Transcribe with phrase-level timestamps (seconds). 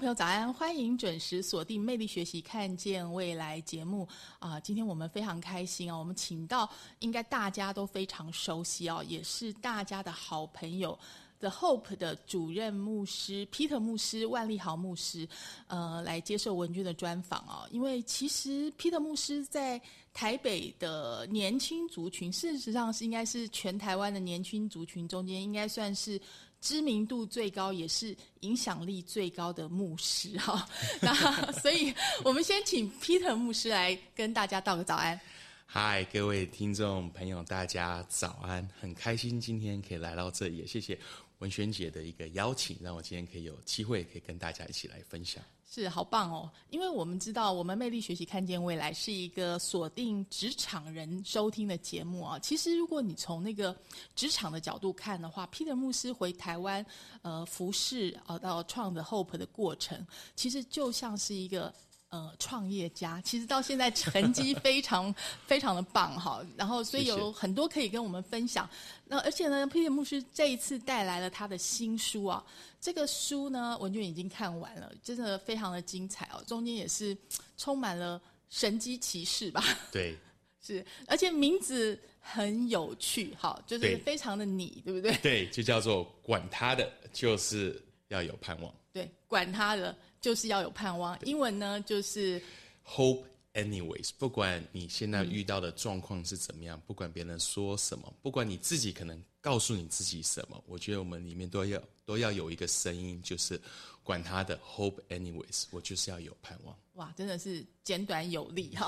[0.00, 0.50] 朋友，早安！
[0.50, 4.58] 欢迎准时锁定《魅力学习，看见未来》节目啊！
[4.58, 6.66] 今天我们非常开心哦，我们请到
[7.00, 10.98] 应该大家都非常熟悉哦，也是大家的好朋友。
[11.40, 15.26] The Hope 的主任牧师 Peter 牧师万利豪牧师，
[15.66, 17.66] 呃，来接受文君的专访哦。
[17.72, 19.80] 因为其实 Peter 牧师在
[20.12, 26.20] 台北的年轻族群，事实上是应该是全台湾的年轻族群中间，应该算是
[26.60, 30.68] 知名度最高，也是影响力最高的牧师哈。
[31.00, 31.14] 那
[31.52, 35.18] 所以我们先请 Peter 牧师来跟大家道个早安。
[35.64, 38.68] 嗨，各位听众朋友，大家早安！
[38.80, 40.98] 很开心今天可以来到这里，也谢谢
[41.40, 45.42] 文轩姐的一个邀请，让我今天可以有机会可以跟大家一起来分享。
[45.72, 46.50] 是，好棒哦！
[46.70, 52.38] 因为我们知道，我们魅力学习看见未来是一个锁定职场人收听的节目啊。
[52.40, 53.76] 其实，如果你从那个
[54.16, 56.84] 职场的角度看的话，Peter 牧师回台湾
[57.22, 61.72] 呃服侍呃到创的 Hope 的过程，其实就像是一个。
[62.10, 65.14] 呃，创业家其实到现在成绩 非常
[65.46, 68.68] 非常的棒哈，然后所以有很多可以跟我们分享。
[69.04, 72.44] 那而且呢，Peter 牧师这一次带来了他的新书啊，
[72.80, 77.16] 这个书呢文娟已经看完了，真的非常的精彩哦，中间也是
[77.56, 79.62] 充满了神机骑士吧？
[79.92, 80.18] 对，
[80.60, 85.16] 是，而且名字很有趣，好，就是非常的你，对不对？
[85.18, 88.74] 对，就叫做管他的，就是要有盼望。
[88.92, 89.96] 对，管他的。
[90.20, 91.18] 就是要有盼望。
[91.24, 92.40] 英文呢，就是
[92.86, 93.22] hope
[93.54, 94.10] anyways。
[94.18, 103.60] 不管你现在遇到的状况是怎么样，不管别人说什么，不管你自己可能告诉你自己什么，我觉得我们里面都要都要有一个声音，就是
[104.10, 105.64] 管他的 hope anyways。
[105.70, 106.76] 我就是要有盼望。
[106.94, 108.86] 哇，真的是简短有力 哈。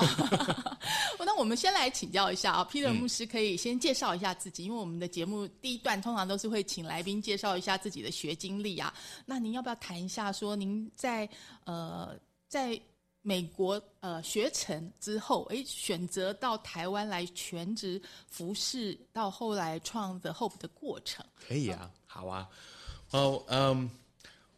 [1.24, 8.92] 那我们先来请教一下啊，Peter 牧师可以先介绍一下自己，因为我们的节目第一段通常都是会请来宾介绍一下自己的学经历啊。
[9.24, 11.26] 那您要不要谈一下，说您在
[11.64, 12.14] 呃
[12.48, 12.78] 在
[13.22, 21.24] 美国呃学成之后，诶选择到台湾来全职服侍，到后来创 The Hope 的过程？
[21.48, 22.48] 可以啊，好啊。
[23.12, 23.88] 哦，嗯。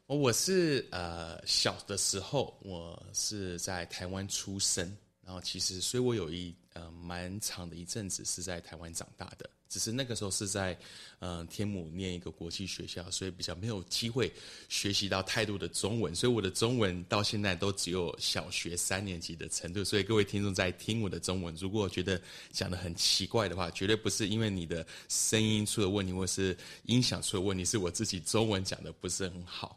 [0.07, 9.49] 我是呃小的时候，我是在台湾出生，然后其实，所以我有一呃蛮长的一阵子是在台湾长大的。
[9.69, 10.79] 只是那个时候是在
[11.19, 14.33] 嗯天母念一个国际学校，所以比较没有机会
[14.69, 19.83] 学习到太多的中文，所以我的中文到现在都只有小学三年级的程度。
[19.83, 22.21] 所以各位听众在听我的中文，如果觉得
[22.53, 29.77] 讲的很奇怪的话，绝对不是因为你的声音出了问题，或是音响出了问题，是我自己中文讲的不是很好。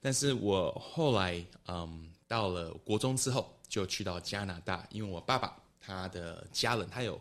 [0.00, 7.18] 但是我后来嗯到了国中之后，就去到加拿大，因为我爸爸他的家人他有。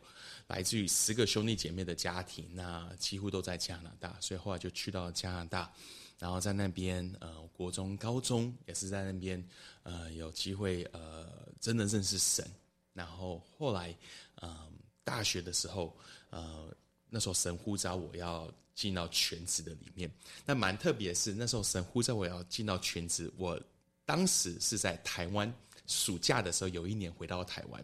[0.47, 5.71] 来自于十个兄弟姐妹的家庭，那几乎都在加拿大，所以后来就去到加拿大，
[6.17, 9.45] 然后在那边呃，国中、高中也是在那边
[9.83, 11.27] 呃，有机会呃，
[11.59, 12.49] 真的认识神。
[12.93, 13.95] 然后后来
[14.41, 14.71] 嗯，
[15.03, 15.95] 大学的时候
[16.29, 16.73] 呃，
[17.09, 20.09] 那时候神呼召我要进到全职的里面。
[20.45, 23.61] 那蛮特别是，那时候神呼召我要进到全职，我
[24.05, 25.53] 当时是在台湾。
[25.87, 27.83] 暑假的时候，有一年回到台湾，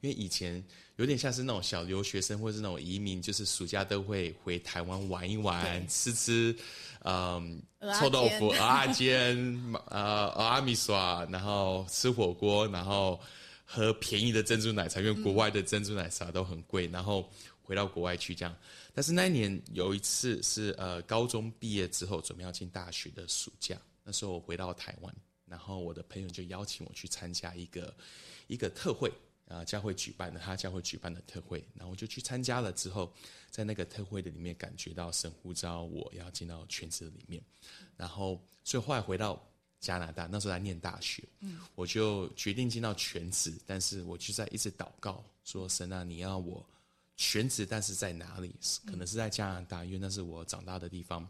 [0.00, 0.62] 因为以前
[0.96, 6.54] 有点像是那种小留学生或者是那种移民，就是暑假都会回台湾玩一玩，吃吃，
[7.04, 7.62] 嗯，
[8.00, 9.36] 臭豆腐、鹅阿煎、
[9.90, 13.20] 呃，鹅阿米耍，然后吃火锅，然后
[13.64, 17.30] 喝便宜的珍珠奶茶，因为国外的珍珠奶茶都很贵，然后
[17.62, 18.54] 回到国外去这样。
[18.92, 25.14] 但是那一年有一次是呃高中毕业之后准备要进大学的暑假，那时候我回到台湾。
[25.46, 27.94] 然后我的朋友就邀请我去参加一个
[28.48, 29.10] 一个特会，
[29.48, 33.12] 啊教会举办的，他教会举办的特会，然后我就去参加了之后，
[33.50, 37.42] 在那个特会的里面感觉到神呼召我要进到全职的里面，
[37.96, 39.40] 然后所以后来回到
[39.78, 46.66] 加拿大，那时候在念大学，嗯，我就决定进到全职，但是我就在一直祷告说神啊，你要我
[47.16, 48.52] 全职，但是在哪里？
[48.84, 51.28] 可能是在加拿大，因为那是我长大的地方。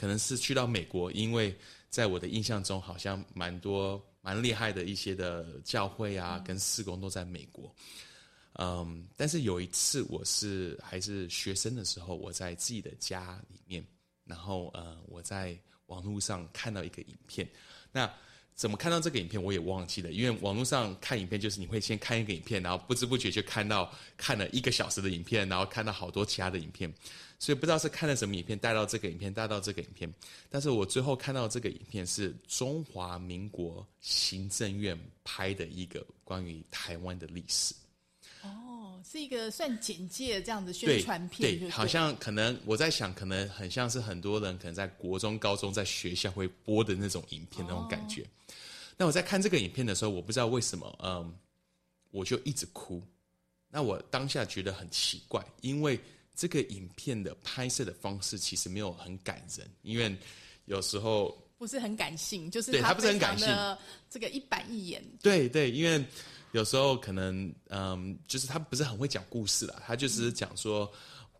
[0.00, 1.54] 可能是去到美国，因为
[1.90, 7.70] 在我的印象中，好像蛮多蛮厉害的一些的教会啊，跟施工都在美国。
[8.54, 13.86] 嗯，但是有一次我是还是学生的时候，我在自己的家里面，
[14.24, 15.54] 然后呃，我在
[15.88, 17.46] 网络上看到一个影片，
[17.92, 18.10] 那。
[18.56, 26.92] 怎么看到这个影片我也忘记了，因为网络上看影片就是你会先看一个影片，然后不知不觉就看到看了一个小时的影片，然后看到好多其他的影片，
[27.40, 30.12] 所以不知道是看了什么影片带到这个影片带到这个影片，
[30.50, 37.74] 但是我最后看到这个影片是中华民国行政院拍的一个关于台湾的历史。
[38.42, 48.22] 哦，是一个算简介这样子宣传片，对，好像可能我在想，可能很像是很多人可能在国中、高中在学校会播的那种影片那种感觉。
[48.98, 51.34] 那我在看这个影片的时候，我不知道为什么，嗯，
[52.10, 53.02] 我就一直哭。
[53.70, 55.98] 那我当下觉得很奇怪，因为
[56.40, 60.16] 这个影片的拍摄的方式其实没有很感人，因为
[60.64, 63.46] 有时候不是很感性，就是对他不是很感性，
[64.08, 65.04] 这个一板一眼。
[65.20, 66.02] 对对，因为。
[66.52, 70.92] 有时候可能，嗯，就是他不是很会讲故事啦，他就是讲说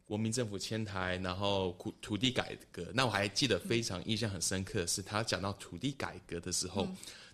[0.06, 2.86] 国民政府迁台，然后土土地改革。
[2.94, 6.86] 那我还记得非常印象很深刻的是，他讲到土地改革的时候，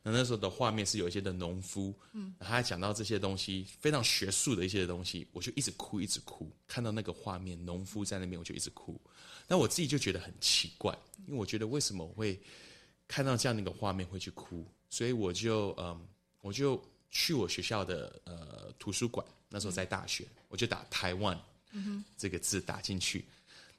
[0.06, 9.00] 那那时候的画面是有一些的农夫，嗯，他还讲到这些东西非常学术的一些东西，我就一直哭一直哭，看到那个画面，农夫在那边我就一直哭。
[9.48, 12.40] 那我自己就觉得很奇怪，因为我觉得为什么我会
[13.08, 16.06] 看到这样的一个画面会去哭，所以我就嗯，
[16.40, 16.80] 我就。
[17.08, 21.40] 去我学校的呃图书馆，那时候在大学，我就打台湾
[22.18, 23.24] 这个字打进去，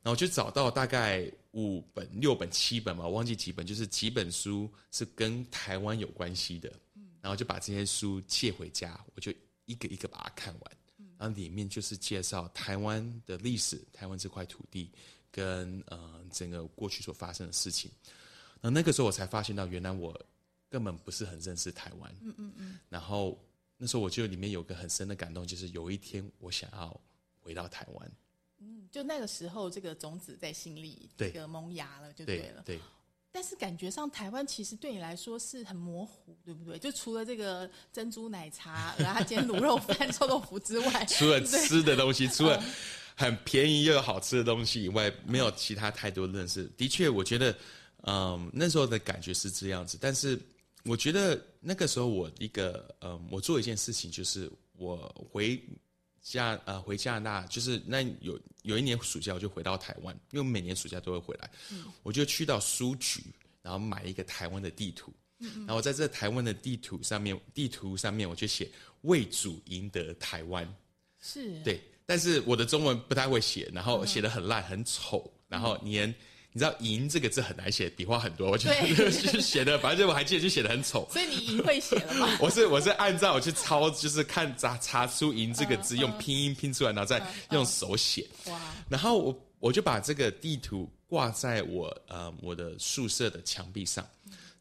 [0.07, 6.71] 然后就找到大概五本、六本、七本嘛，我忘记几本，就是几本书是跟台湾有关系的，
[7.19, 9.33] 然后就把这些书借回家，我就
[9.65, 10.77] 一个一个把它看完，
[11.17, 14.89] 然后里面就是介绍台湾的历史，台湾这块土地
[15.29, 17.91] 跟呃整个过去所发生的事情，
[18.61, 20.17] 那那个时候我才发现到，原来我。
[20.69, 22.79] 根本不是很认识台湾，嗯嗯嗯。
[22.89, 23.41] 然后
[23.77, 27.01] 那时候我就里面有个很深的感动，就是有一天我想要
[27.39, 28.11] 回到台湾。
[28.87, 32.63] 嗯，就那个时候这个种子在心里这个萌芽了，就对了。
[32.65, 32.79] 对。
[33.31, 36.79] 但是感觉上台湾其实对你来说是很模糊，对不对？
[36.79, 42.63] 就除了这个珍珠奶茶、然后煎卤肉饭、臭豆腐之外， 除了吃的东西，除了
[43.15, 46.63] 很便宜又有好吃的东西以外，没有其他太多认识。
[46.77, 47.55] 的确，我觉得，
[48.03, 50.39] 嗯，那时候的感觉是这样子，但是。
[50.83, 54.95] 我觉得那个时候，我一个嗯，我做一件事情，就是我
[55.29, 55.61] 回
[56.31, 61.49] 加呃回加拿大，就是那有有一年暑假，我就回到台湾，因为每年暑假都会回来，
[62.03, 63.23] 我就去到书局，
[63.61, 65.13] 然后买一个台湾的地图，
[65.65, 68.69] 然后在这台湾的地图上面，地图上面我就写
[69.01, 70.67] 为主赢得台湾，
[71.19, 71.61] 是。
[71.63, 76.13] 对，但是我的中文不太会写，然后写的很烂很丑，然后连。
[76.53, 81.07] 你知道“赢”这个字很难写，笔画很多，我觉得就写的，反正我还记得就写的很丑。
[81.11, 82.37] 所以你“赢”会写了吗？
[82.41, 88.27] 我是我是按照我去抄，就是看查查出“赢”这个字，用拼音拼出来，然后再用手写。
[88.47, 88.59] 哇！
[88.89, 94.07] 然后我我就把这个地图挂在我呃我的宿舍的墙壁上，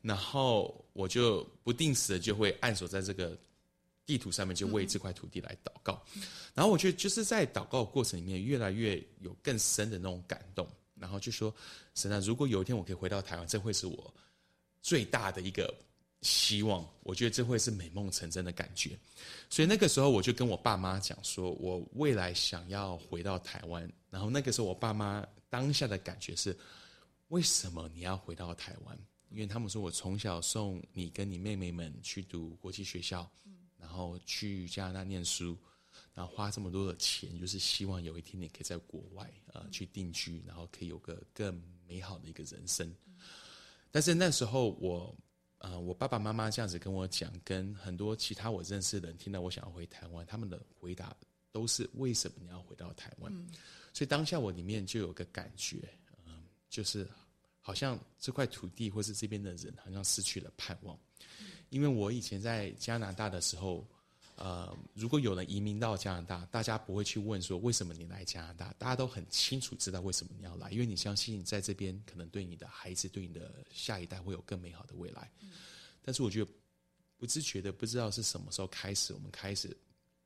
[0.03, 3.39] 然后我就不定时的就会按锁在这个
[4.05, 6.03] 地图上面，就为这块土地来祷告。
[6.55, 10.69] 然后我觉得就是在祷告的过程里面，越来越有更深的那种感动。
[10.99, 11.55] 然后就说
[11.95, 14.15] ：“神啊，如果有一天我可以回到台湾，这会是我
[14.81, 15.73] 最大的一个
[16.23, 16.87] 希望。
[17.03, 18.99] 我觉得这会是美梦成真的感觉。
[19.51, 23.91] 所以那个时候，我就跟我爸妈讲说，我未来想要回到台湾。
[24.11, 26.57] 然后那个时候，我爸妈当下的感觉是：
[27.29, 28.99] 为什么你要回到台湾？
[29.31, 33.31] 因为他们说我从小送你跟你妹妹们去读国际学校，
[33.79, 35.57] 然后去加拿大念书。”
[36.17, 42.91] 然后花这么多的钱，就是希望有一天你可以在国外呃去定居，然后可以有个更美好的一个人生。
[43.91, 45.15] 但是那时候我
[45.59, 51.15] 呃我爸爸妈妈这样子跟我讲，跟很多其他我认识的人听到我想要回台湾，他们的回答
[51.53, 53.31] 都是为什么你要回到台湾？
[53.93, 55.87] 所以当下我里面就有个感觉，
[56.25, 57.07] 嗯，就是
[57.61, 60.99] 好像这块土地或是这边的人好像失去了盼望，
[61.69, 63.87] 因为我以前在加拿大的时候。
[64.37, 75.31] 呃，如果有人移民到加拿大，大家不会去问说为什么你来加拿大，大家都很清楚知道为什么你要来，因为你相信在这边可能对你的孩子、对你的下一代会有更美好的未来。
[76.03, 76.51] 但是我觉得
[77.17, 79.75] 不自觉的，不知道是什么时候开始，我们开始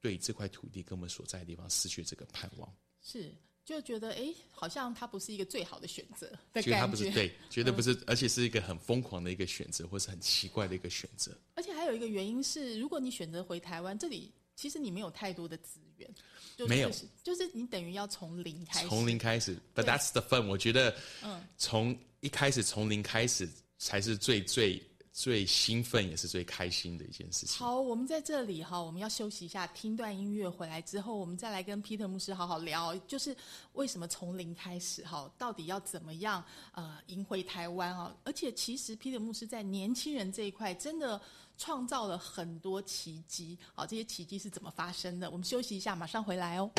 [0.00, 2.68] 对这块土地跟我们所在的地方失去这个盼望，
[3.00, 3.32] 是
[3.70, 6.96] 就觉得哎，好像它不是一个最好的选择的觉得它感觉。
[6.96, 11.32] 不是对，绝对不是，而且是一个很疯狂的一个选择，或是很奇怪的一个选择。
[11.54, 16.08] 而且还有一个原因是，如果你选择回台湾，这里其实你没有太多的资源，
[16.56, 20.48] 就没有就是就是你等于要从零开始，从零开始，But that's the fun。
[20.48, 23.48] 我觉得，嗯从一开始从零开始
[23.78, 27.58] 才是最最最兴奋，也是最开心的一件事情。
[27.58, 33.36] 好，我们在这里哈，我们要休息一下，听段音乐，回来之后，我们再来跟 Peter 牧师好好聊，就是
[33.72, 38.14] 为什么从零开始哈，到底要怎么样呃赢回台湾哦？
[38.24, 41.20] 而且其实 Peter 牧师在年轻人这一块真的
[41.58, 45.30] 创造了很多奇迹，好，这些奇迹是怎么发生的？
[45.30, 46.70] 我们休息一下，马上回来哦。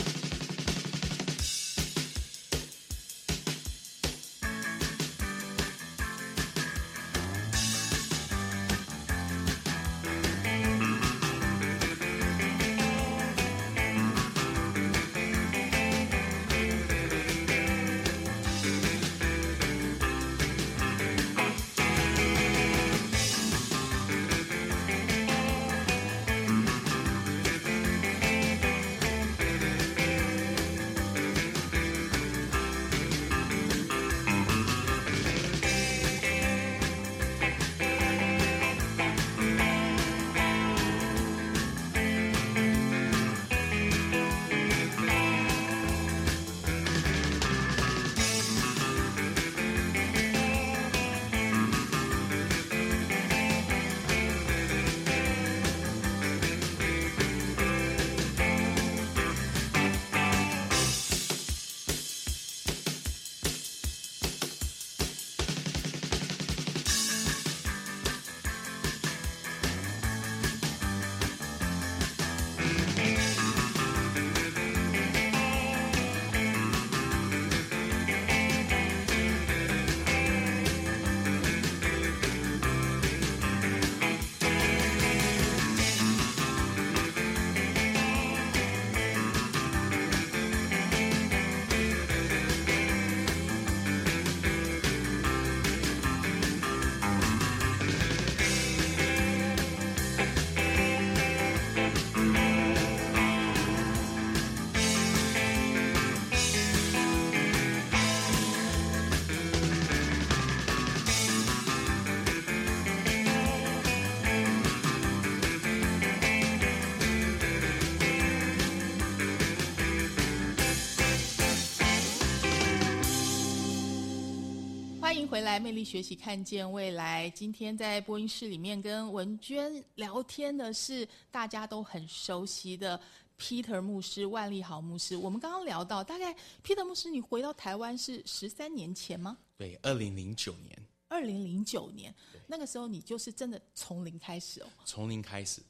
[125.32, 127.30] 回来，魅力学习，看见未来。
[127.30, 133.00] 今天在播音室里面跟文娟聊天的是大家都很熟悉的
[133.40, 135.16] Peter 牧师、万利豪牧师。
[135.16, 139.38] 我们刚刚聊到，大概 Peter 牧师，你回到台湾是十三年前吗？
[139.56, 142.14] 对，二零零九年二零零九年，
[142.46, 144.68] 那个时候你就是真的从零开始哦。
[144.84, 145.62] 从零开始，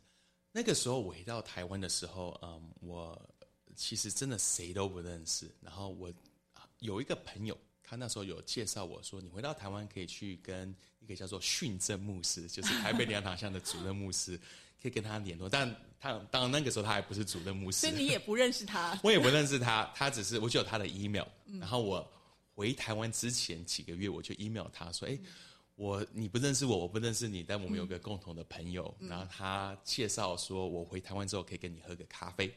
[0.52, 3.16] 那个时候我回到台湾的时候，嗯，我
[3.76, 5.48] 其实真的谁都不认识。
[5.62, 6.12] 然后我
[6.80, 7.56] 有一个朋友，
[7.92, 14.40] 他那时候有介绍我说，你回到台湾可以去跟一个叫做训政牧师，就是台北两堂巷的主任牧师，
[14.82, 15.50] 可以跟他联络。
[15.50, 15.70] 但
[16.00, 18.98] 他当然那个时候他还不是主任牧师，所以你也不认识他。
[19.04, 21.28] 我也不认识他，他只是我就有他的 email，、
[21.60, 22.10] 然后我
[22.56, 25.20] 回台湾之前几个月，我就 email 他说，哎、
[25.76, 32.50] 我你不认识我，我不认识你，但我们有个共同的朋友，然后他介绍说我回台湾之后可以跟你喝个咖啡，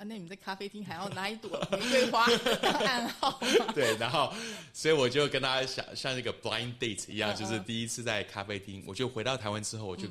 [0.00, 2.26] 啊，那你们在咖啡厅还要拿一朵玫瑰花
[2.62, 3.38] 当暗号？
[3.74, 4.32] 对，然后
[4.72, 10.08] 所以我就跟他像像一个 blind date 一样，嗯就是第一次在咖啡厅，我就回到台湾之后，我就、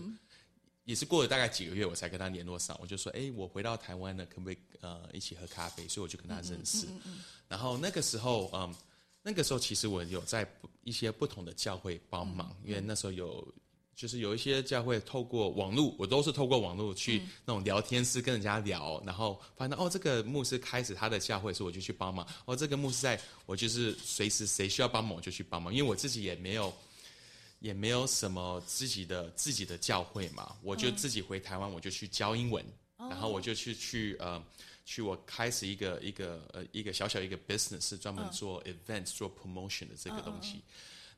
[0.83, 2.77] 也是过了大概几个月，我才跟他联络上。
[2.79, 5.87] 我就说，哎，我回到台湾了，可不可以呃一起喝咖啡？
[5.87, 6.85] 所以我就跟他认识。
[7.47, 8.75] 然后那个时候，嗯，
[9.23, 10.47] 那个时候其实我有在
[10.83, 13.43] 一些不同的教会帮忙，因为那时候有。
[13.99, 22.25] 就是有一些教会透过网络，我都是透过网络去那种聊天室跟人家聊，然后发现哦，这个牧师开始他的教会，所以我就去帮忙。
[22.45, 26.73] 哦，这个牧师在，我就是随时谁需要帮忙我就去帮忙，因为我自己也没有
[27.59, 32.65] 也没有什么自己的自己的教会嘛，我就自己回台湾，我就去教英文，
[32.97, 34.41] 然后我就去去呃
[34.85, 40.61] 去我开始一个一个呃一个小小一个 business 是专门做 events、做 promotion 的这个东西，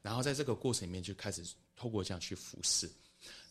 [0.01, 1.43] 然后在这个过程里面就开始
[1.75, 2.89] 透过这样去服侍，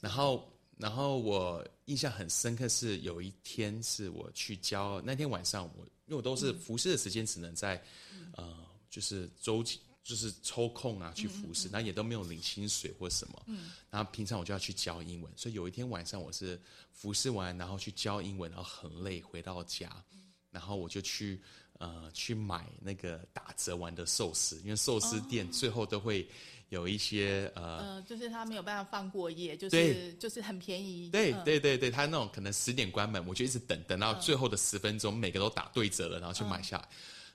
[0.00, 7.82] 然后然后我印象很深刻是有一天是我去教那天晚上我因为我都是服侍的时间只能在
[8.32, 8.56] 呃
[8.88, 13.42] 就是周几就是抽空啊去服侍，那也都没有领薪水或什么。
[13.46, 20.02] 嗯，然后平常我就要去教英文，所以有一天晚上我是服侍完，然后去教英文，然后很累，回到家，
[20.50, 21.40] 然后我就去
[21.80, 26.28] 呃去买那个打折完的寿司，因为寿司店最后都会
[26.68, 27.78] 有一些呃。
[27.78, 31.10] 呃，就是他没有办法放过夜，就是就是很便宜。
[31.10, 36.88] 对嗯对对对，他那种可能十点关门，我就一直等等到最后的十分钟，每个都打对折了，然后去买下来。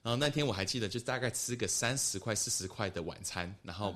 [0.03, 3.95] 然后那天我还记得，就大概吃个三十块、四十块的晚餐，然后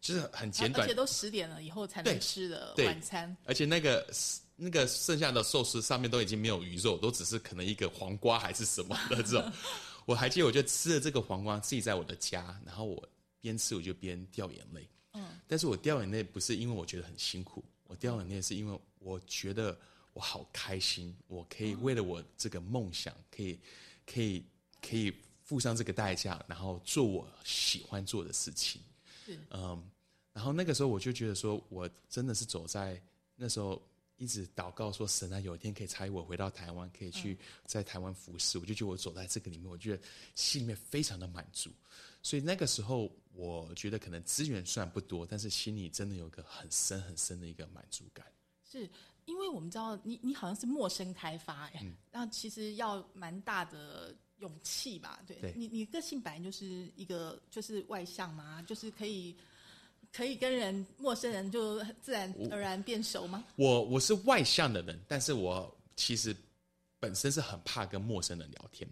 [0.00, 3.36] 就是很简短而且，都十点了以后才能吃的晚餐。
[3.44, 4.06] 而且那个
[4.54, 9.52] 那个剩下的寿司上面都已经没有鱼肉，都只是可能一个黄瓜还是什么的这种。
[10.08, 13.06] 我还记得，我就吃了这个黄瓜，自己在我的家，然后我
[13.42, 14.88] 边吃我就边掉眼泪。
[15.12, 19.78] 嗯，但是我掉眼泪不是因为我觉得很辛苦，我掉眼泪是因为我觉得
[20.14, 23.58] 我好开心，我可以为了我这个梦想，可以
[24.06, 24.42] 可以
[24.80, 25.12] 可以
[25.44, 28.80] 付上这个代价，然后做我喜欢做的事情。
[29.26, 29.90] 是嗯，
[30.32, 32.98] 然后那个时候我就觉得说，我真的是走在
[33.36, 33.82] 那时候
[34.18, 40.02] 一直祷告说，神啊，有一天可以差我回到台湾，可以去在台湾服侍，我就觉得我走在这个里面，我觉得
[40.34, 41.70] 心里面非常的满足。
[42.22, 48.26] 所以那个时候，我觉得可能资源虽然不多，但是心里真的有个很深很深的一个满足感。
[48.70, 48.90] 是
[49.24, 55.22] 因为我们知道你你好像是陌生开发哎、嗯那其实要蛮大的勇气吧？
[55.26, 59.36] 对对你你个性本来就是一个就是外向嘛，就是可以
[60.18, 63.44] 可以跟人陌生人就自然而然变熟吗？
[63.54, 66.34] 我我是外向的人，但是我其实
[66.98, 68.90] 本身是很怕跟陌生人聊天，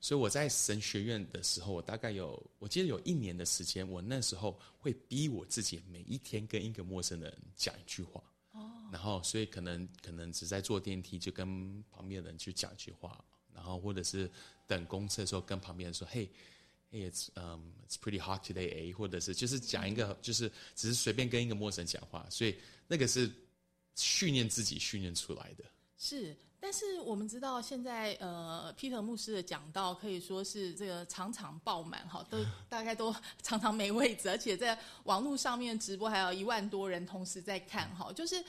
[0.00, 8.22] 所以我在神学院的时候，我大概有我记得有一年的时间，我那时候会逼我自己每一天跟一个陌生人讲一句话。
[8.52, 13.18] 哦，然后所以可能可能只在坐电梯就跟旁边的人去讲一句话，
[13.52, 14.30] 然后或者是
[14.68, 16.30] 等公车的时候跟旁边人说：“嘿。”
[16.90, 18.92] Hey, it's um, it's pretty hot today, eh？
[18.92, 23.30] 或者是就是讲一个，就是只是随便跟一个陌生人讲话，所以那个是
[23.94, 25.64] 训练自己训练出来的。
[25.98, 32.38] 是，但是我们知道现在呃，Peter 牧师的讲道可以说是这个场场爆满哈，都
[32.70, 38.42] 大概都常常没位置，而且在网络上面直播还有一万多人同时在看哈，就是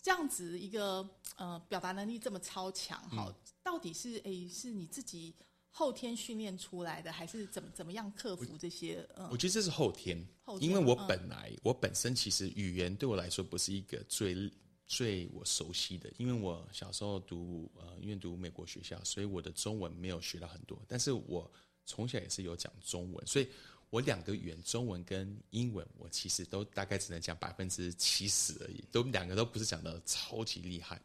[0.00, 3.30] 这样子一个呃表达能力这么超强哈，
[3.62, 5.34] 到底是诶是你自己
[5.74, 14.52] 后天训练出来的，还是怎么怎么样克服这些嗯我觉得这是后天，后天因为我嗯本来、我本身其实语言对我来说不是一个最
[14.86, 21.50] 最我熟悉的，因为我小时候读呃因为读美国学校，所以我的中文没有学到很多，但是我
[21.86, 23.48] 从小也是有讲中文，所以
[23.88, 31.00] 我两个语言中文跟英文，我其实都大概只能讲百分之七十而已，都两个都不是讲的超级厉害。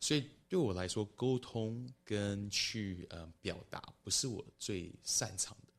[0.00, 5.72] 所以对我来说，沟通跟去呃表达不是我最擅长的。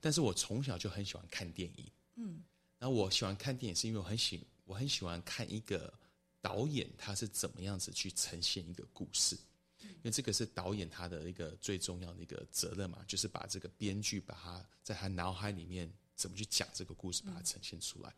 [0.00, 2.42] 但是我从小就很喜欢看电影，嗯，
[2.78, 5.92] 然后我喜欢看电影是因为我很喜我很喜欢看一个
[6.40, 9.36] 导演他是怎么样子去呈现一个故事，
[9.80, 18.14] 因为这个是导演他的一个最重要的一个责任嘛，就是把这个编剧把他在他脑海里面怎么去讲这个故事，把它呈现出来。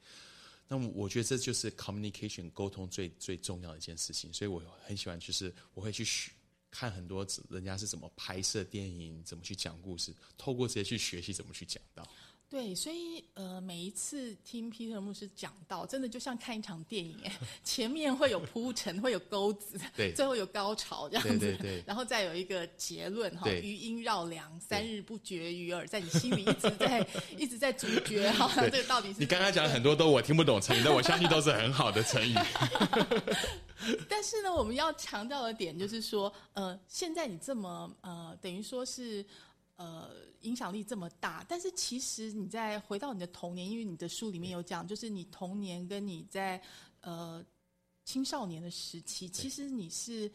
[0.69, 6.31] 那么我觉得这就是 communication 沟通最最重要的一件事情，所以我很喜欢，就是我会去学
[6.71, 12.07] 看很多人家是怎么拍摄电影，怎么去讲故事，透过这些去学习怎么去讲到。
[12.51, 17.33] 对，所以呃，每一次听 Peter 牧师讲到，真的就像看一场电影哎，
[17.63, 27.07] 前面会有铺陈，会有钩子，对最后有高潮这样子，对对对 然后再有一个结论哈，余音绕梁，三日不绝于耳，在你心里一直在
[27.37, 32.35] 一直在咀嚼哈，对这个到底是你刚刚讲了很多都我听不懂成语，但我相信都是很好的成语。
[34.09, 39.25] 但是呢，我们要强调的点就是说，呃，现在你这么呃，等于说是
[39.79, 40.11] 呃
[40.43, 46.61] 影响力这么大，但是其实你在回到你的童年，因为你的书里面有讲，就是你童年跟你在
[47.01, 47.45] 呃
[48.05, 50.31] 青少年的时期，其实你是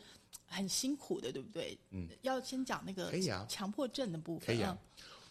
[0.45, 1.77] 很辛苦的，对不对？
[1.91, 4.47] 嗯，要先讲那个可以啊强迫症的部分。
[4.47, 4.77] 可以啊，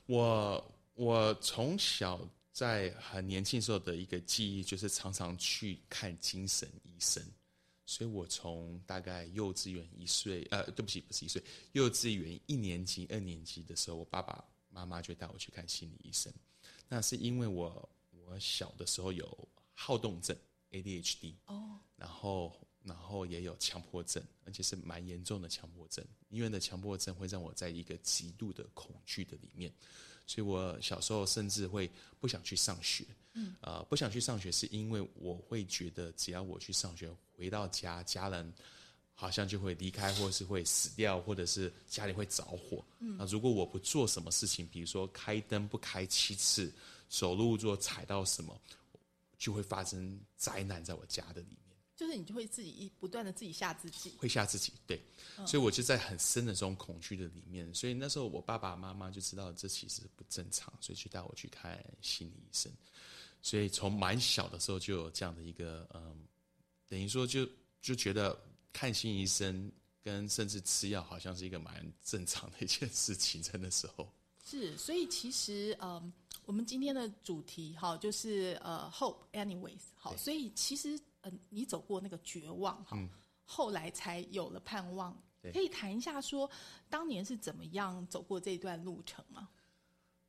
[0.07, 2.21] 我我从小
[2.53, 7.23] 在很年轻时候的一个记忆，就是常常去看精神医生。
[7.93, 16.33] 所以我从大概幼稚园一岁，呃，对不起，不是一岁，幼稚园一年级、二年级的时候，我爸爸妈妈就带我去看心理医生。
[16.89, 20.35] 那是因为我我小的时候有好动症
[20.71, 26.03] （ADHD），哦，然后然后也有强迫症，而且是蛮严重的强迫症。
[26.31, 29.71] 因为的强迫症会让我在一个极度的恐惧的里面，
[30.27, 33.05] 所以我小时候甚至会不想去上学。
[33.35, 37.11] 嗯，呃，不想去上学是因为我会觉得只要我去上学，
[37.43, 38.55] 回到家家人
[39.15, 42.85] 好像就会离开，或者是会死掉，或者是家里会着火。
[43.01, 46.73] 嗯，那如果我不做什么事情，比如说开灯不开七次，
[47.09, 48.57] 走路做踩到什么，
[49.39, 51.77] 就会发生灾难在我家的里面。
[51.97, 55.03] 就是你就会自己一不断的自己吓自己，会吓自己，对，
[55.45, 57.73] 所以我就在很深的这种恐惧的里面。
[57.75, 62.71] 所以那时候我爸爸妈妈就知道这其实不正常，所以就带我去看心理医生。
[63.45, 66.17] 所以从蛮小的时候就有这样的一个嗯，
[66.93, 67.49] 等于说就
[67.81, 68.39] 就觉得
[68.71, 74.07] 看心医生跟甚至吃药好像是一个蛮正常的一件事情，在那时候。
[74.45, 76.13] 是，所以其实嗯，
[76.45, 81.01] 我们今天的主题哈就是呃，hope anyways，好，所以其实。
[81.25, 82.99] 嗯，你走过那个绝望哈，
[83.45, 85.17] 后来才有了盼望。
[85.53, 86.51] 可以谈一下说，
[86.91, 89.49] 当年是怎么样走过这段路程吗？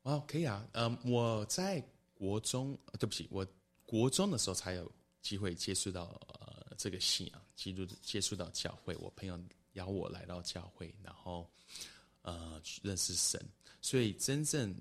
[0.04, 0.63] 哦，可以啊。
[0.73, 3.43] 嗯，我在国中，对不起，我
[3.88, 8.95] 国中的时候才有机会接触到呃这个信仰，基督接触到教会。
[8.97, 9.39] 我朋友
[9.73, 11.49] 邀我来到教会，然后
[12.21, 13.39] 呃认识神，
[13.81, 14.75] 所以真正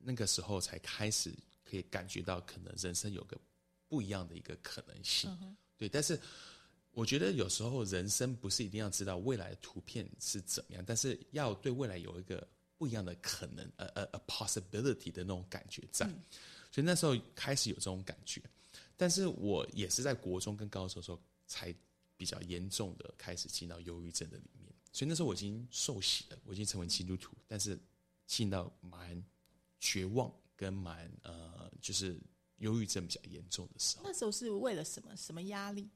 [0.00, 1.32] 那个时候才开始
[1.64, 3.36] 可以感觉到，可能人生有个。
[3.88, 5.30] 不一样的一个可能性，
[5.76, 5.88] 对。
[5.88, 6.20] 但是
[6.90, 12.44] 我觉得有时候人生不是一定要知道未来的图片是怎么样，但是要对未来有一个
[12.76, 16.04] 不一样的可能，呃呃，a possibility 的那种感觉在。
[16.72, 18.42] 所以那时候开始有这种感觉，
[18.96, 21.74] 但是我也是在国中跟高中的时候才
[22.16, 24.74] 比较严重的开始进到忧郁症的里面。
[24.92, 27.78] 所以那时候我已经受洗了，我已经成为基督徒，但是
[28.26, 29.22] 进到蛮
[29.78, 32.18] 绝望跟蛮呃，就是。
[32.60, 35.14] 忧郁症比较严重的时候，那时候是为了什么？
[35.14, 35.86] 什么压力？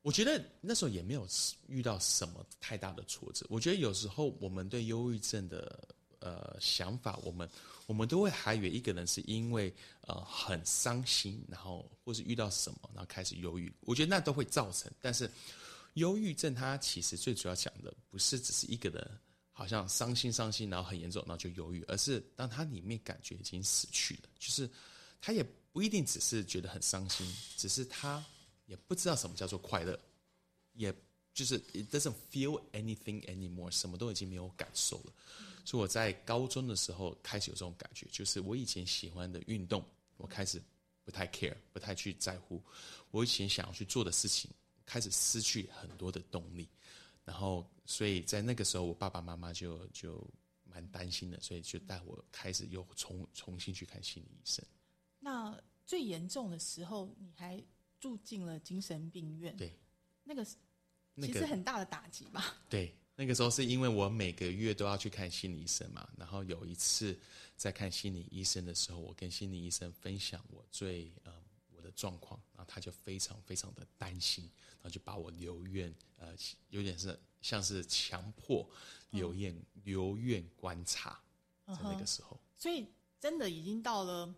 [0.00, 1.26] 我觉得那时候也没有
[1.66, 3.44] 遇到什么太大的挫折。
[3.50, 5.88] 我觉得有时候我们对忧郁症的
[6.20, 7.50] 呃想法，我们
[7.86, 13.72] 我们都会还以为一个人是因为呃很伤心，然后或是遇到什么，然后开始忧郁。
[13.80, 14.90] 我觉得那都会造成。
[15.00, 15.30] 但是
[15.94, 19.10] 忧郁症它其实最主要讲的不是只是一个人
[19.50, 24.68] 好像伤心伤心，然后很严重，然后就忧郁，而是当他里面感觉已经死去了，就是。
[25.18, 28.24] 他也不一定只是觉得很伤心，只是他
[28.66, 29.98] 也不知道什么叫做快乐，
[30.74, 30.94] 也
[31.32, 35.12] 就是 it doesn't feel anything anymore，什么都已经没有感受了。
[35.66, 39.84] 所以我在高中的时候开始有这种感觉，就是我以前喜欢的运动，
[40.16, 40.62] 我开始
[41.02, 42.62] 不太 care，不太去在乎。
[43.10, 44.48] 我以前想要去做的事情，
[44.86, 46.68] 开始失去很多的动力。
[47.24, 50.24] 然后，所以在那个时候，我爸爸妈妈就就
[50.62, 54.64] 蛮担心的，所以就带我开始又重重新去看心理医生。
[55.18, 57.60] 那最严重的时候，你还
[57.98, 59.56] 住进了精神病院。
[59.56, 59.72] 对，
[60.22, 62.56] 那个其实很大的打击吧。
[62.70, 66.08] 对，那个时候是因为我每个月都要去看心理医生嘛。
[66.16, 67.18] 然后有一次
[67.56, 71.32] 在看心理医生的时候，我跟心理医生分享我最呃
[71.74, 76.34] 我的状况，然后他就非常非常的担心，然后就把我留院，呃，
[76.70, 78.68] 有点是像是强迫
[79.10, 81.18] 留院留院观察，
[81.66, 82.38] 在那个时候。
[82.56, 82.86] 所以
[83.18, 84.32] 真的已经到了。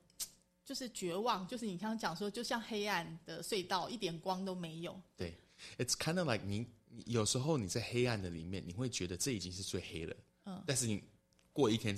[0.64, 5.00] 就是绝望，就是你刚刚讲说，就像黑暗的隧道，一点光都没有。
[5.16, 5.34] 对
[5.78, 6.66] ，It's kind of like 你
[7.06, 10.16] 有时候你在黑暗的里面，你会觉得这已经是最黑了。
[10.44, 10.62] 嗯。
[10.66, 11.02] 但是你
[11.52, 11.96] 过一天，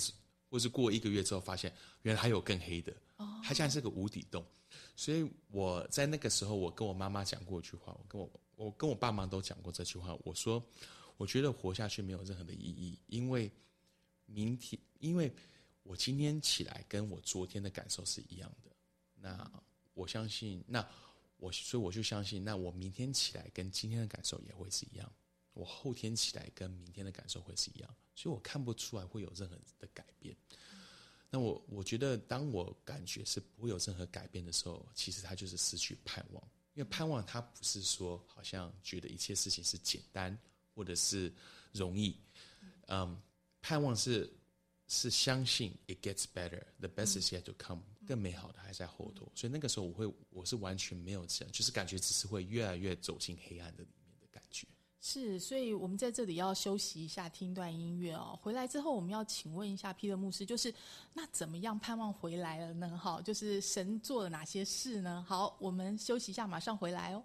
[0.49, 2.93] 或是过一个月之后，发现原来还有更黑的。
[3.17, 3.41] 哦。
[3.43, 4.45] 它像是个无底洞。
[4.97, 10.17] 所以我在那个时候，我跟我妈妈讲过一句话，我跟我我跟我爸妈都讲过这句话。
[10.25, 10.63] 我说，
[11.17, 13.51] 我觉得活下去没有任何的意义，因为
[14.27, 15.33] 明天，因为。
[15.83, 18.71] 我今天起来跟我昨天的感受是一样的，
[19.17, 19.51] 那
[19.95, 20.87] 我相信，那
[21.41, 25.13] 我所以我就相信，那我明天起来跟今天的感受也会是一样，
[25.55, 30.37] 我后天起来跟明天的感受会是一样，所以我看不出来会有任何的改变。
[31.31, 36.43] 那我我觉得，当我感觉是不会有任何改变的时候，其实它就是失去盼望，
[36.75, 40.39] 因为盼望它不是说好像觉得一切事情是简单
[40.75, 41.33] 或者是
[41.73, 42.17] 容易，
[42.87, 43.21] 嗯，
[43.61, 44.33] 盼望是。
[44.93, 49.31] 是相信 it gets better，the best is yet to come，更美好的还在后头。
[49.37, 54.67] 所以那个时候我会，我是完全没有这样，就是感觉只是会越来越走进黑暗的里面的感觉。
[55.01, 58.37] 是，所以我们在这里要休息一下，听段音乐哦。
[58.43, 60.75] 回来之后，我们要请问一下皮特牧师，就是
[61.15, 62.99] 那怎么样盼望回来了呢？
[62.99, 65.25] 哈，就是神做了哪些事呢？
[65.27, 67.25] 好，我们休息一下，马上回来哦。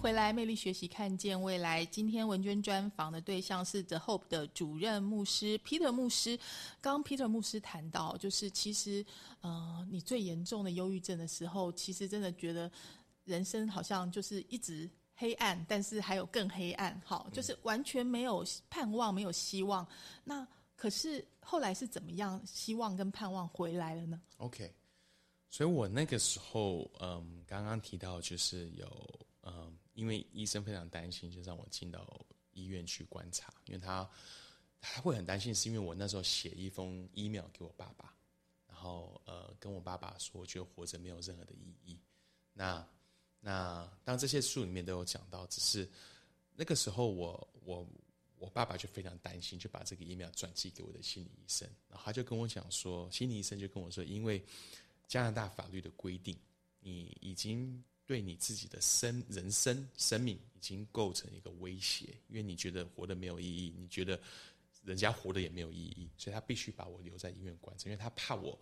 [0.00, 1.84] 回来，魅力学习，看见未来。
[1.84, 6.38] 今天文娟专访的对象是 The Hope 的主任牧师 Peter 牧师。
[6.80, 9.04] 刚 Peter 牧师谈到，就是其实，
[9.42, 12.72] 呃，你最严重的忧郁症的时候，其实真的觉得
[13.26, 19.86] 人生好像就是一直黑暗，但是还有更黑暗，好，就是完全没有盼望，没有希望。
[20.24, 24.74] 那可是后来是怎么样，希望跟盼望回来了呢？OK，
[25.50, 29.20] 所以我那个时候，嗯，刚刚提到就是有。
[29.42, 33.52] 嗯，因为医生非常担心，就让我进到医院去观察。
[33.66, 34.08] 因为他
[34.80, 38.14] 他会很担心，是因为我那时候写一封 email 给我爸爸，
[38.66, 41.98] 然后呃跟我爸爸说，我觉得活着没有任何的意义。
[42.54, 42.88] 那
[43.40, 45.86] 那当这些书里面都有讲到，只是
[46.56, 47.86] 那个时候我我
[48.38, 54.42] 我爸爸就非常担心，就把这个 email 转寄给我的心理医生，然后他就跟我讲说，心理医生就跟我说，因为
[55.06, 56.34] 加拿大法律的规定，
[56.80, 57.84] 你已经。
[58.10, 64.20] 对你自己的生人生生命已经构成一个威胁，因为你觉得活得没有意义，你觉得
[64.84, 68.58] 人家活得也没有意义，所以他必须把我留在医院关着，因为他怕我，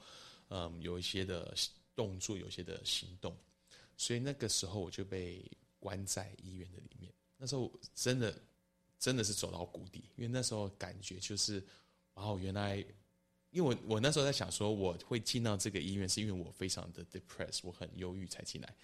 [0.50, 1.54] 嗯，有一些的
[1.96, 3.34] 动作，有一些的行动，
[3.96, 5.42] 所以那个时候我就被
[5.80, 7.10] 关在医院的里面。
[7.38, 8.38] 那时候真的
[8.98, 11.66] 真的是走到谷底，因为那时候感觉就是，
[12.12, 12.76] 哦，原来，
[13.50, 18.74] 因为我我那时候在想说，我会进到这个医院是因为我非常的 depressed，我很忧郁才进来。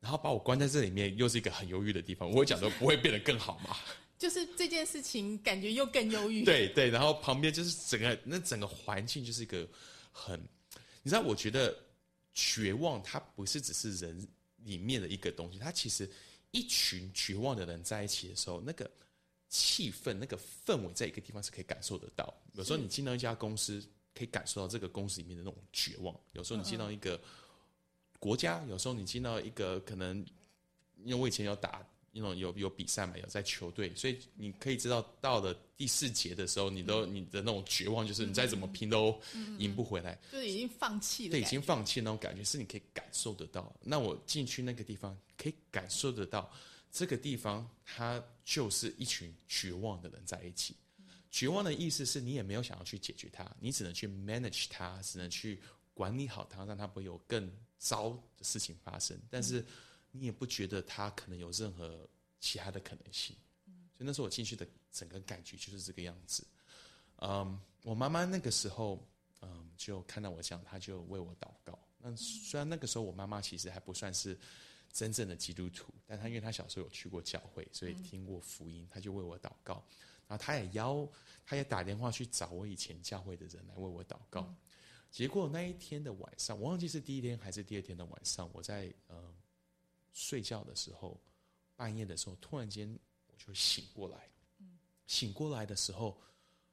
[0.00, 2.30] 然后把我关在这里面，又是一个很忧郁的地方。
[2.30, 3.76] 我会讲说不会变得更好吗？
[4.18, 6.44] 就是这件事情感觉又更忧郁。
[6.44, 9.68] 对对，然后旁边就是整个那整个环境就是一个
[10.10, 10.40] 很，
[11.02, 11.76] 你知道，我觉得
[12.34, 14.28] 绝望它不是只是人
[14.64, 16.08] 里面的一个东西，它其实
[16.50, 18.90] 一群绝望的人在一起的时候，那个
[19.48, 22.32] 气氛、那个氛围，在一个地方是可以感受得到。
[22.54, 23.80] 有时候你进到一家公司，
[24.14, 27.20] 可以感受到这个公司里面的那种绝望；有时候你进到一个。
[28.18, 30.24] 国家有时候你进到一个可能，
[31.04, 39.16] 因为我以前有打那种有有比赛嘛，有在球队，所以你可以知道到了第四节的时候，你都你的那种绝望，就是你再怎么拼都
[39.58, 43.72] 赢不回来，就是已经放弃了，对，已经放弃那种感觉是你可以感受得到。
[43.80, 46.50] 那我进去那个地方，可以感受得到，
[46.90, 50.74] 这个地方它就是一群绝望的人在一起。
[51.30, 55.60] 绝望的意思是你也没有想要去解决它，你只能去 manage 它，只能去
[55.94, 57.48] 管理好它，让它不会有更。
[57.78, 59.64] 糟的事情发生，但是
[60.10, 62.08] 你也不觉得他可能有任何
[62.40, 63.36] 其他的可能性，
[63.96, 66.46] 所以那时候我进去的整个感觉就是这个样子。
[67.20, 69.04] 嗯，我妈妈那个时候，
[69.42, 71.78] 嗯，就看到我这样，她就为我祷告。
[71.98, 74.38] 那虽然那个时候我妈妈其实还不算是
[74.92, 79.84] 真正的基督徒，但她因为她小时候有去过教会，所以听过福音，她就为我祷告。
[80.28, 81.08] 然后她也邀，
[81.44, 84.54] 她也打电话去找我以前教会的人来为我祷告。
[85.10, 89.34] 结果那一天的晚上，我忘记是第一天还是第二天的晚上，我在呃
[90.12, 91.18] 睡觉的时候，
[91.74, 94.28] 半夜的时候，突然间我就醒过来。
[95.06, 96.20] 醒过来的时候，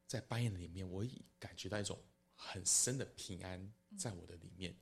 [0.06, 1.06] 在半夜里面，我
[1.40, 1.98] 感觉到一种
[2.36, 4.76] 很深的平安在我的里面，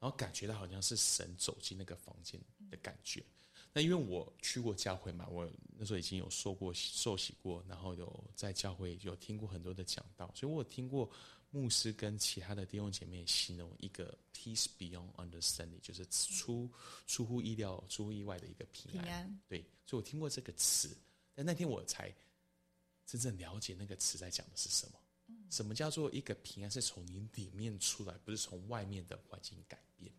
[0.00, 2.40] 然后感觉到好像是神走进那个房间
[2.70, 3.22] 的感觉。
[3.74, 11.10] 那因为我去过教会嘛，我那时候已经有受过受洗过，然后有在教会有听过很多的讲道，所以我有听过。
[11.54, 16.68] 牧师跟其他的弟兄姐妹形容一个 peace beyond understanding，就是出
[17.06, 19.40] 出乎意料、出乎意外的一个平安。
[19.46, 20.96] 对，所以我听过这个词，
[21.32, 22.12] 但那天我才
[23.06, 24.98] 真正了解那个词在讲的是什么。
[25.48, 30.12] 什么叫做一个平安是从你里面出来，不是从外面的环境改变。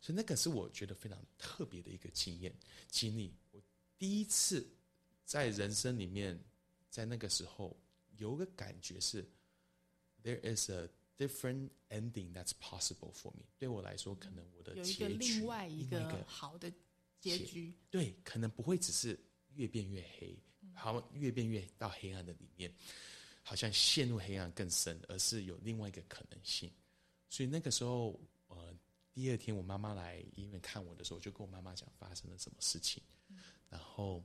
[0.00, 2.52] 所以那个是我觉得非常特别的一个经验
[2.88, 3.32] 经历。
[3.52, 3.62] 我
[3.96, 4.68] 第一次
[5.24, 6.36] 在人生里面，
[6.88, 7.80] 在那个时候
[8.16, 9.24] 有个感觉是。
[10.22, 13.44] There is a different ending that's possible for me。
[13.58, 16.72] 对我来说，可能我的有一个另外一个好的
[17.20, 17.74] 结局。
[17.90, 19.18] 对，可能不会只是
[19.54, 20.38] 越变越黑，
[20.74, 22.72] 好越变越到黑暗的里面，
[23.42, 26.70] 好像陷入黑暗更深，而是有另外一个可能性。
[27.28, 28.74] 所以那个时候，呃，
[29.12, 33.02] 第二天我妈妈来医院看我的时候，我就跟我妈妈讲发生了什么事情。
[33.68, 34.24] 然后，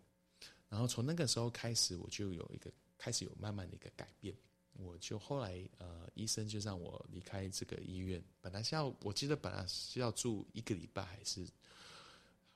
[0.67, 4.35] 然后从那个时候开始，我就有一个开始有慢慢的一个改变。
[4.77, 8.23] 我就后来呃，医生就让我离开这个医院。
[8.41, 11.43] 本来是要，我记得本来是要住一个礼拜，还是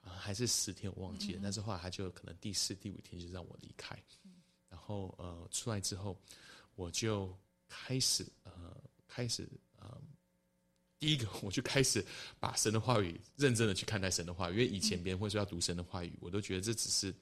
[0.02, 1.40] 啊，还是十天，我忘记了。
[1.42, 3.98] 但是后来他就可能第四、第五天就让我离开。
[4.70, 6.16] 然后呃，出来之后，
[6.76, 7.36] 我就
[7.68, 8.76] 开始呃，
[9.08, 10.02] 开始呃，
[11.00, 12.06] 第一个我就开始
[12.40, 17.14] 把神的话语认真的去看待神的话语，因为以前别人会说要读神的话语，我都觉得这只是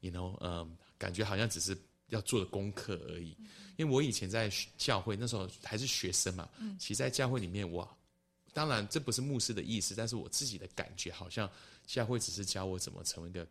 [0.00, 1.76] ，you know，嗯，感觉好像只是
[2.08, 3.36] 要做的功课而已。
[3.76, 7.88] 因为我以前在教会那时候还是学生嘛，其实在教会里面，我
[8.52, 11.50] 当然这不是牧师的意思，但是我自己的感觉好像
[11.86, 13.44] 教会只是教我怎么成为一个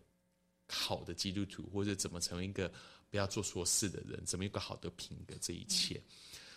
[0.69, 2.71] 好的基督徒，或者怎么成为一个
[3.09, 6.01] 不要做错事的人，怎么一个好的品格，这一切。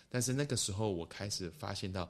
[0.08, 2.08] 但是那个时候，我开始发现到，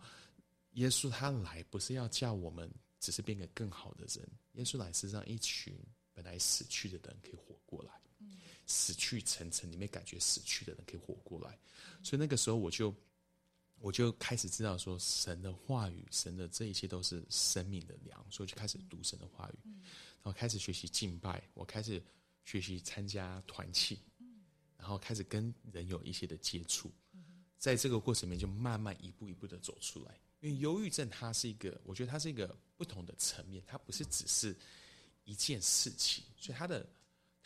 [0.72, 2.70] 耶稣他来不是要叫我们
[3.00, 5.74] 只是变个更好的人，耶稣来是让一群
[6.12, 7.92] 本来死去的人可以活过来。
[8.66, 11.56] 死去沉沉，里面感觉死去的人可以活过来，
[12.02, 12.92] 所以那个时候我就
[13.78, 22.02] 我就开始知道说，神的话语，神的这一切都是生命的粮，所以就开始读神的话语，然后开始学习敬拜，我开始
[22.44, 24.00] 学习参加团契，
[24.76, 26.90] 然后开始跟人有一些的接触，
[27.58, 30.18] 在这个过程里面就慢慢一步一步的走出来。
[30.40, 34.56] 因为忧郁症它是一个，我觉得它是一个不同的层面，它不是只是
[35.24, 36.84] 一件事情，所以它的。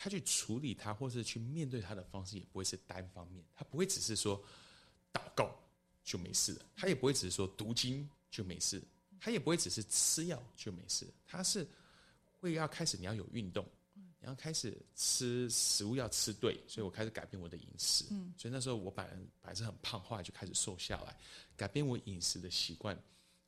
[0.03, 3.45] 他去处理他，或是去面对他的方式，也不会是单方面。
[3.53, 4.43] 他不会只是说
[5.13, 5.55] 祷告
[6.03, 8.81] 就没事了，他也不会只是说读经就没事，
[9.19, 11.05] 他也不会只是吃药就没事。
[11.23, 11.67] 他是
[12.39, 16.59] 会要开始，你要有运动，你要开始吃食物要吃对。
[16.67, 18.05] 所以我开始改变我的饮食。
[18.09, 21.15] 嗯，所以那时候我本来本来是很胖，后来就开始瘦下来，
[21.55, 22.99] 改变我饮食的习惯，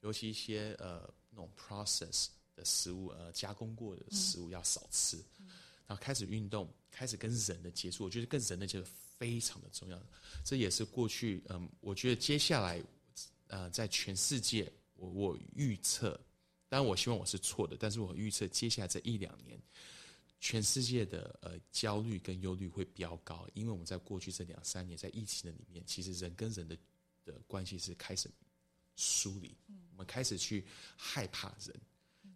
[0.02, 5.18] 尤其一些呃那种 process 的食物，呃加工过的食物要少吃。
[5.88, 10.02] 然后开始运动，开始跟人的接触，我觉得跟人的接触非常的重要。
[10.44, 12.82] 这也是过去，嗯，我觉得接下来，
[13.48, 16.20] 呃，在全世界，我我预测，
[16.70, 19.62] 当然我希望我是错的，但是我预测接下来这一两年，
[20.40, 26.78] 全世界的呃焦虑跟忧虑会飙高，因为我们在过去这两三年在疫情的里面，其实人跟人的
[27.24, 28.30] 的关系是开始
[28.96, 29.56] 疏离，
[29.92, 30.66] 我们开始去
[30.98, 31.76] 害怕人。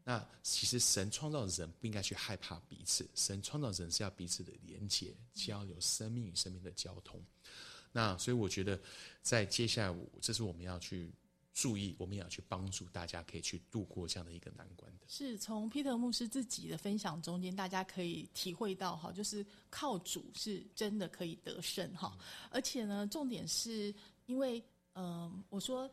[0.10, 7.22] 那其实神创造人不应该去害怕彼此，神创造人是要彼此的连接、交流、生命与生命的交通。
[7.92, 8.80] 那所以我觉得，
[9.22, 11.12] 在接下来，这是我们要去
[11.54, 15.06] 注意，我们也要去帮助大家，可以去度过这样的一个难关的。
[15.10, 22.18] 是从皮特牧师自己的分享中间，大家可以体会到哈，就是靠主是真的可以得胜哈，
[22.50, 23.94] 而且呢，重点是
[24.26, 25.92] 因为，嗯，我说。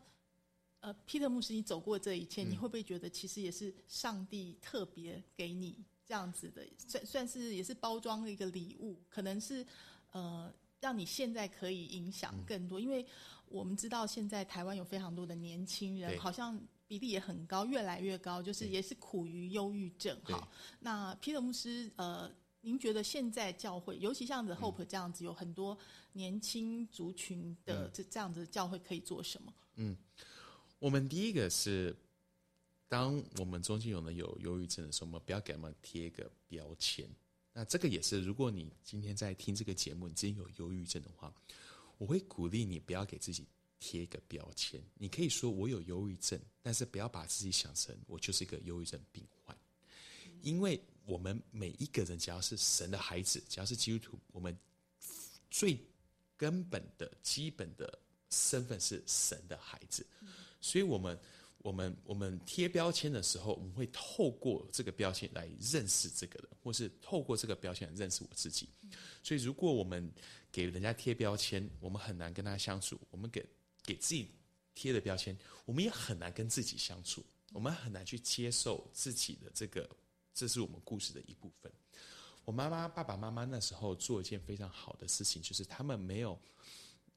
[0.85, 8.95] 呃，Peter 牧师，你走过这一切，你会不会觉得其实也是上帝特别给你这样子的，算算是也是包装的一个礼物？
[9.09, 9.65] 可能是
[10.11, 13.03] 呃，让你现在可以影响更多，因为
[13.47, 16.55] 我们知道现在台湾有非常多的年轻人，好像
[16.85, 20.15] 比例也很高，越来越高，就是也是苦于忧郁症。
[20.23, 20.47] 哈，
[20.79, 22.31] 那 Peter 牧师，呃，
[22.61, 25.75] 您觉得现在教会，尤其像 The Hope 这样子，有很多
[26.13, 29.51] 年轻族群的这这样子的教会，可以做什么？
[29.77, 29.97] 嗯。
[30.79, 31.95] 我们第一个是，
[32.87, 37.09] 当我们中间有人有忧郁症的时候，我们不要给他们贴一个标签。
[37.53, 41.33] 那这个也是，如果你今天在听这个节目，你真有忧郁症的话，
[41.97, 43.45] 我会鼓励你不要给自己
[43.79, 44.83] 贴一个标签。
[44.95, 49.57] 你可以说我有忧郁症，但是不要把自己想成我就是一个忧郁症病患。
[50.41, 54.55] 因为我们每一个人，只要是神的孩子，只要是基督徒，我们
[55.49, 55.79] 最
[56.35, 57.97] 根本的基本的
[58.29, 60.05] 身份是神的孩子。
[60.65, 61.19] 所以，我们、
[61.59, 68.67] 我们、我们贴标签的时候，我们会透过这个标签来认识这个人，或是透过这个标签来认识我自己。
[69.21, 70.11] 所以，如果我们
[70.51, 73.45] 给人家贴标签，我们很难跟他相处；我们给
[73.83, 74.31] 给自己
[74.73, 77.23] 贴的标签，我们也很难跟自己相处。
[77.53, 79.87] 我们很难去接受自己的这个，
[80.33, 81.71] 这是我们故事的一部分。
[82.43, 86.39] 我妈妈、爸爸妈妈那时候做一件非常好的事情，就是他们没有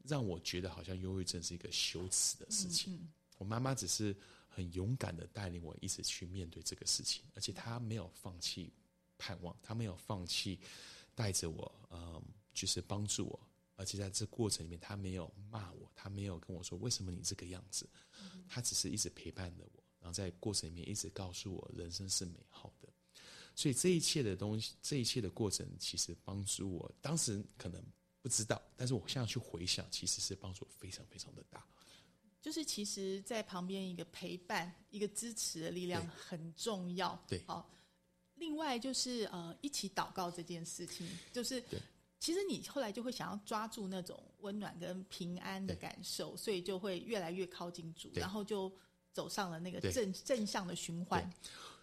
[0.04, 3.08] 让我觉得好像忧郁症是一个羞耻的事情。
[3.38, 4.14] 我妈妈只是
[4.48, 8.72] 很勇敢的带领我一直去面对这个事情，而且她没有放弃
[9.16, 10.58] 盼望，她没有放弃
[11.14, 12.22] 带着我，嗯，
[12.52, 13.40] 就是帮助我，
[13.76, 17.88] 而且在这过程里面，她没有骂我，她没有跟我说为什么你这个样子，
[18.48, 22.88] 她只是一直陪伴着我，然后在过程里面一直告诉我人生是美好的，
[23.54, 27.80] 所以这一切的东西，这一切的过程，其实帮助我，当时可能
[28.20, 31.64] 不知道，但是我现在去回想，其实是帮助我非常非常的大。
[32.40, 37.20] 就是其实，在旁边一个陪伴、一个支持的力量很重要。
[37.26, 37.68] 对，好。
[38.36, 41.60] 另外就是呃，一起祷告这件事情，就是
[42.20, 48.72] 其实你后来就会想要抓住那种温暖跟平安的感受，所以就会越来越靠近主，然后就
[49.12, 51.28] 走上了那个正正向的循环。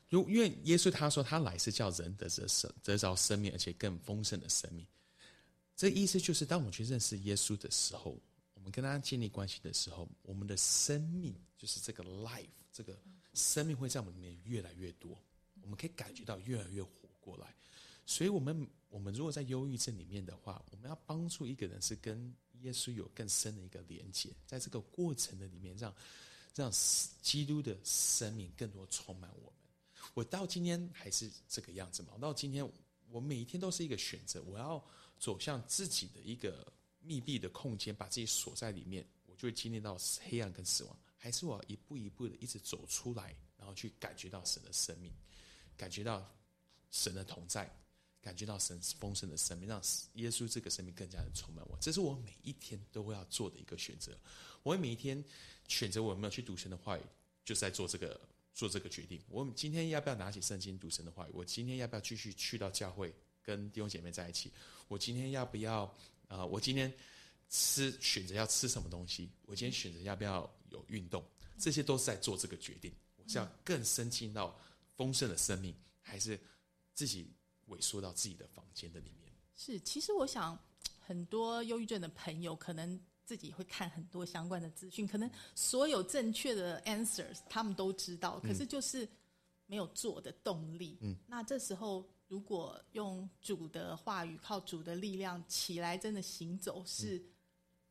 [0.07, 4.87] 如因为耶稣他说他来是叫人得着生得着生命，而且更丰盛的生命。
[5.75, 8.17] 这意思就是，当我去认识耶稣的时候。
[8.65, 12.97] 我们跟他建立关系的时候，我们的生命就是这个 life，这个
[13.35, 15.15] 生命会在我们里面越来越多，
[15.61, 16.91] 我们可以感觉到越来越活
[17.21, 17.53] 过来。
[18.07, 25.95] 所以，我们我们如果在忧郁症里面的话，我们要帮助一个人是跟耶稣有更深的一个连接，在这个过程的里面，让
[26.55, 26.71] 让
[27.21, 29.69] 基督的生命更多充满我们。
[30.15, 32.17] 我到今天还是这个样子嘛？
[32.19, 32.67] 到今天，
[33.11, 34.83] 我每一天都是一个选择，我要
[35.19, 36.65] 走向自己的一个
[37.05, 39.97] 密闭的空间，把自己锁在里面，我就会经历到
[40.27, 40.97] 黑暗跟死亡。
[41.17, 45.11] 还是我一步一步的一直走出来，然后去感觉到神的生命，
[45.77, 46.25] 感觉到
[46.91, 47.69] 神的同在。
[48.21, 49.79] 感觉到神丰盛的生命，让
[50.13, 51.77] 耶稣这个生命更加的充满我。
[51.79, 54.17] 这是我每一天都会要做的一个选择。
[54.63, 55.23] 我每一天
[55.67, 57.01] 选择我有没有去读神的话语，
[57.43, 58.19] 就是在做这个
[58.51, 59.21] 做这个决定。
[59.29, 61.31] 我今天要不要拿起圣经读神的话语？
[61.35, 64.51] 我今天要不要继续去到教会跟弟兄姐妹在一起？
[64.87, 65.95] 我今天要不要
[66.27, 66.45] 啊？
[66.45, 66.93] 我今天
[67.49, 69.29] 吃选择要吃什么东西？
[69.45, 71.23] 我今天选择要不要有运动？
[71.57, 72.93] 这些都是在做这个决定。
[73.17, 74.59] 我是要更深进到
[74.95, 76.39] 丰盛的生命，还是
[76.93, 77.31] 自己？
[77.69, 79.33] 萎缩到自己的房间的里面。
[79.55, 80.55] 是，其实我想，
[80.99, 89.09] 很多忧郁症的朋友可能自己会看很多相关的资讯，可能所有正确的 answers 他们都知道，可是就是
[89.65, 90.99] 没有做的动力。
[91.01, 97.23] 嗯，那这时候如果用主的话语，靠主的力量起来，真的行走是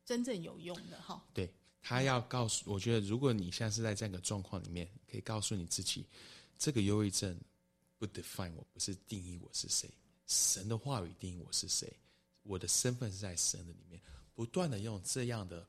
[0.03, 1.23] 真正有用的哈。
[1.33, 1.49] 对
[1.81, 6.05] 他要告诉，我觉得如果你现在是在这样个状况里面，可以告诉你自己，
[6.57, 7.37] 这个忧郁症。
[7.97, 9.89] 不 define 我，不是定义我是谁。
[10.27, 11.91] 神的话语定义我是谁，
[12.43, 14.01] 我的身份是在神的里面。
[14.33, 15.65] 不断的用这样的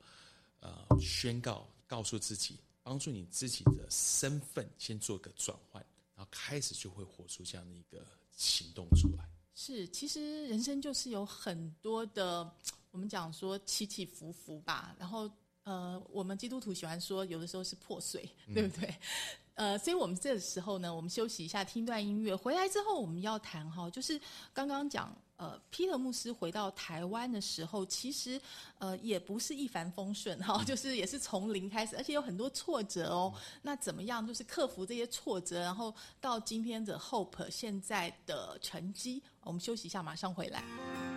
[0.59, 5.81] 呃宣告，告诉自己，帮助你自己的身份先做个转换，
[6.17, 8.05] 然后开始就会活出这样的一个
[8.37, 9.29] 行动出来。
[9.55, 12.49] 是，其实人生就是有很多的，
[12.93, 14.95] 我们讲说起起伏伏吧。
[14.99, 15.29] 然后
[15.65, 18.95] 呃，我们基督徒喜欢说，有的时候是破碎，对不对？
[19.55, 22.37] 呃，所以我们这时候呢，我们休息一下，听段音乐。
[22.37, 24.21] 回来之后，我们要谈哈，就是
[24.53, 28.41] 刚刚讲，呃，皮特牧师回到台湾的时候，其实
[28.79, 33.33] 呃也不是一帆风顺哈，就是也是从零开始，而且有很多挫折哦。
[33.63, 39.23] 那怎么样，就是克服这些挫折，然后到今天的 Hope 现在的成绩？
[39.43, 41.16] 我们休息一下，马上回来。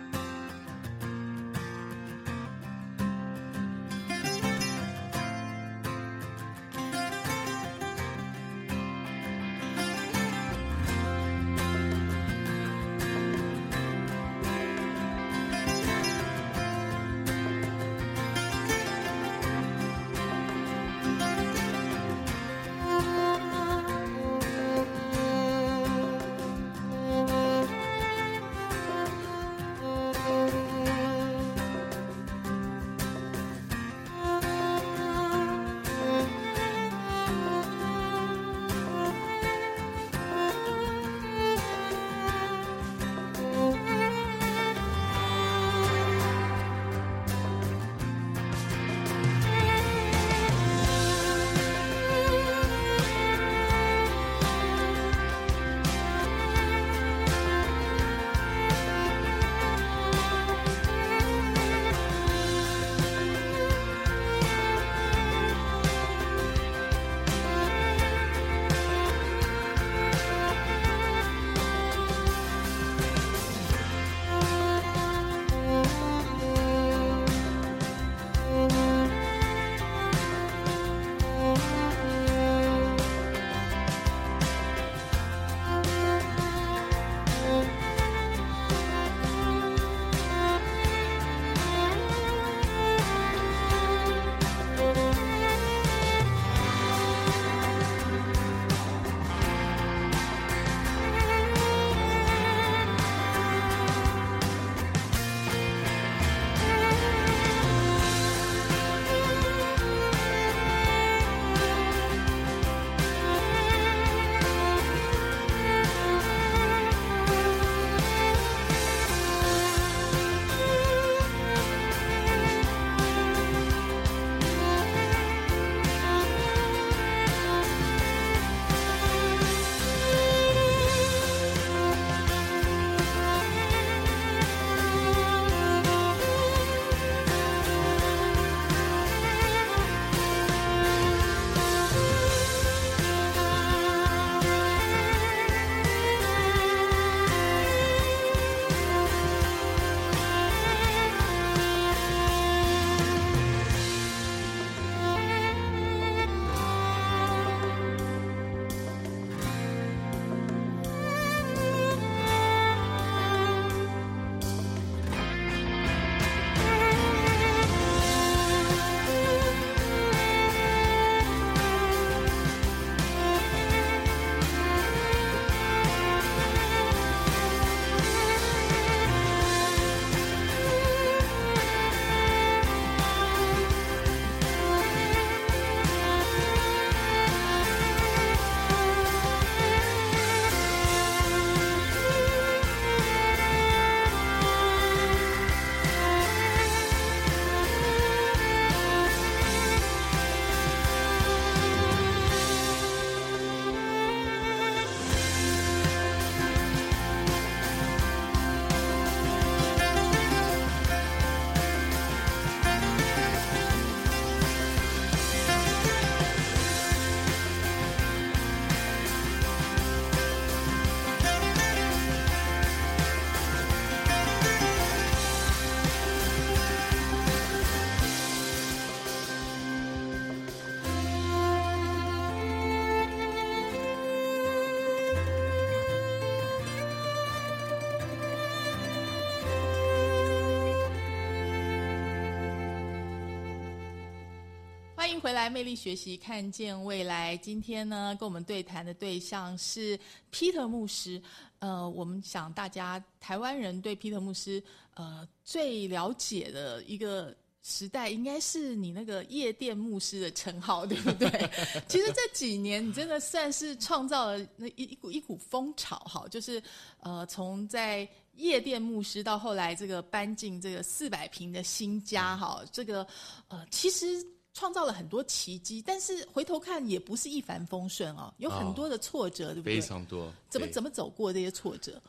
[245.10, 247.36] 欢迎回来，魅力学习，看见未来。
[247.38, 249.98] 今天呢，跟我们对谈的对象是
[250.32, 251.20] Peter 牧师。
[251.58, 254.62] 呃，我们想大家台湾人对 Peter 牧师，
[254.94, 261.28] 呃，最了解的一个时代，应该是你那个夜店牧师的称号，对不对？
[261.88, 266.62] 其实这几年，你真的算是创造了那一一股一股风潮，哈，就是
[267.00, 273.04] 呃，从在夜店牧师到后来这个搬进这个四百平的新家，哈，这个
[273.48, 274.24] 呃，其实。
[274.60, 279.80] 创造了很多奇迹，但是回头看也不是一帆风顺哦，有很多的挫折，对不对？
[279.80, 280.30] 非常多。
[280.50, 282.00] 怎么怎么走过这些挫折？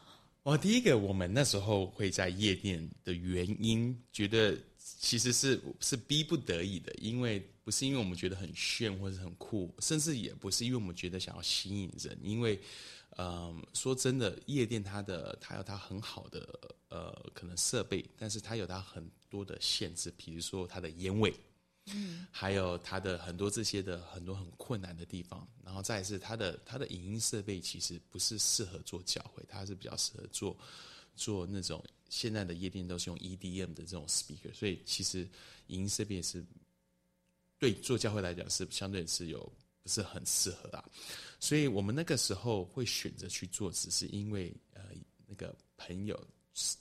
[0.43, 12.59] 哦，第一个，我们那时候会在夜店的原因，觉得其实是是逼不得已的，因为不是因为我们觉得很炫或者很酷，甚至也不是因为我们觉得想要吸引人，因为，
[13.17, 21.33] 嗯，说真的，夜店它的它有它很好的呃可能设备，但是它有它很多的限制，比如说它的烟味。
[21.87, 30.55] 嗯，还有它的很多这些的很多很困难的地方，然后再是它的它的影音设备其实不是适合做教会，它是比较适合做
[31.15, 35.27] 做那种现在的夜店都是用 EDM 的这种 speaker，所以其实
[35.67, 36.45] 影音设备是
[37.57, 39.39] 对做教会来讲是相对是有
[39.81, 40.87] 不是很适合啊，
[41.39, 44.83] 所以我们那个时候会选择去做，只是因为呃
[45.25, 46.27] 那个朋友。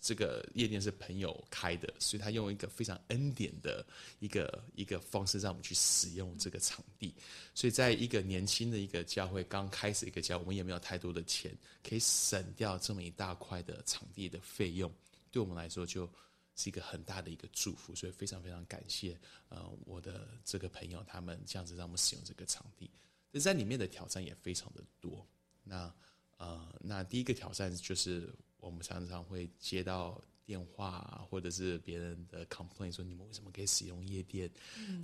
[0.01, 3.87] 这个夜店是朋友开的，所以他用一个非常恩典的
[4.19, 7.15] 一个一个方式让我们去使用这个场地。
[7.55, 14.93] 所以在一个年轻的一个教会刚开始一个教，我们也没有太多的钱，可以省掉这么一大块的场地的费用，
[15.31, 16.11] 对我们来说就
[16.57, 17.95] 是一个很大的一个祝福。
[17.95, 19.17] 所以非常非常感谢
[19.51, 22.91] 呃我的这个朋友他们这样子让我们使用这个场地。
[23.31, 25.25] 但在里面的挑战也非常的多。
[25.63, 25.95] 那
[26.39, 28.35] 呃那第一个挑战就是。
[28.61, 34.51] 我们常常会接到电话，或者是别人的 complaint 说你们为什么可以使用夜店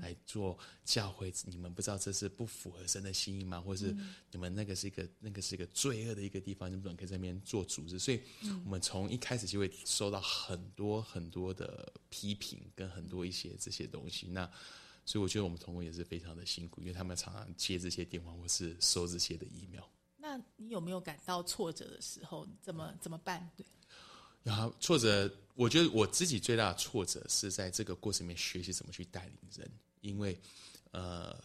[0.01, 1.33] 来做教会？
[1.45, 3.61] 你们不知道这是不符合神的心意吗？
[3.61, 3.97] 或者是
[4.33, 7.99] 你们那个是一个那个是一个罪恶的一个地方，你们可以在那边做组织？
[7.99, 8.21] 所以，
[8.65, 14.27] 我们从一开始就会收到很多很多的批评，跟很多一些这些东西。
[14.27, 14.51] 那
[15.05, 19.85] 所以我觉得我们同工也是非常的辛苦，因为他们常常接这些电话或是收这些的 email。
[20.37, 22.47] 那你有没有感到挫折的时候？
[22.61, 23.49] 怎么怎么办？
[23.57, 23.65] 对，
[24.43, 29.71] 然后挫折，我觉得我自己最大的挫折是在这个过程里面学习怎么去带领人。
[30.03, 30.39] 因为，
[30.91, 31.43] 呃，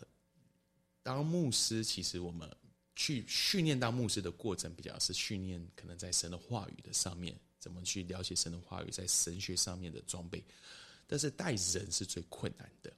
[1.02, 2.50] 当牧师，其实我们
[2.96, 10.44] 去训练当牧师的过程，比较是训练可能在神的话语的上面，怎么去了解神的话语，在神学上面的装备。
[11.08, 12.92] 但是带人是最困难的。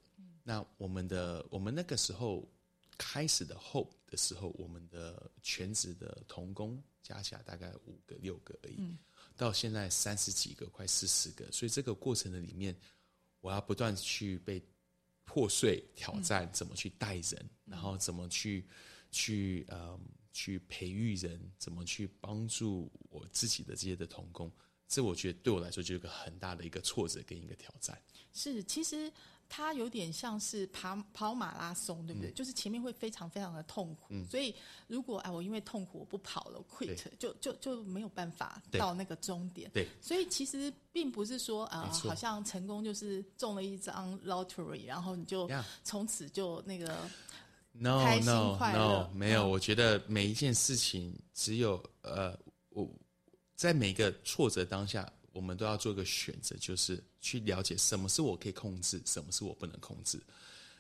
[0.43, 2.43] 那我们的我们那个时候。
[3.05, 8.77] 开始的后的时候，我们的全职的童工加起来大概五个六个而已，
[9.35, 11.51] 到现在三十几个，快四十个。
[11.51, 12.73] 所以这个过程的里面，
[13.41, 14.63] 我要不断去被
[15.25, 18.65] 破碎挑战，怎么去带人，然后怎么去
[19.11, 19.99] 去呃
[20.31, 24.49] 去培育人，怎么去帮助我自己的这些的童工。
[24.87, 28.01] 这我觉得对我来说就是个很大的一个挫折跟一个挑战。
[28.31, 29.11] 是，其实。
[29.47, 32.31] 它有点像是跑跑马拉松，对不对？
[32.31, 34.55] 就是前面会非常非常的痛苦，所以
[34.87, 39.69] 如果哎，我因为痛苦我不跑了，quit，就就就没有办法到那个终点。
[39.71, 45.47] 对，所以其实并不是说啊，好像成功就是中了一张 lottery，然后你就
[45.83, 47.07] 从此就那个
[47.73, 49.47] no no no 没有。
[49.47, 52.35] 我觉得每一件事情只有呃，
[52.69, 52.89] 我
[53.55, 55.07] 在每个挫折当下。
[55.33, 60.21] 我们都要做一个选择，就是去了解什么是我可以控制，什么是我不能控制。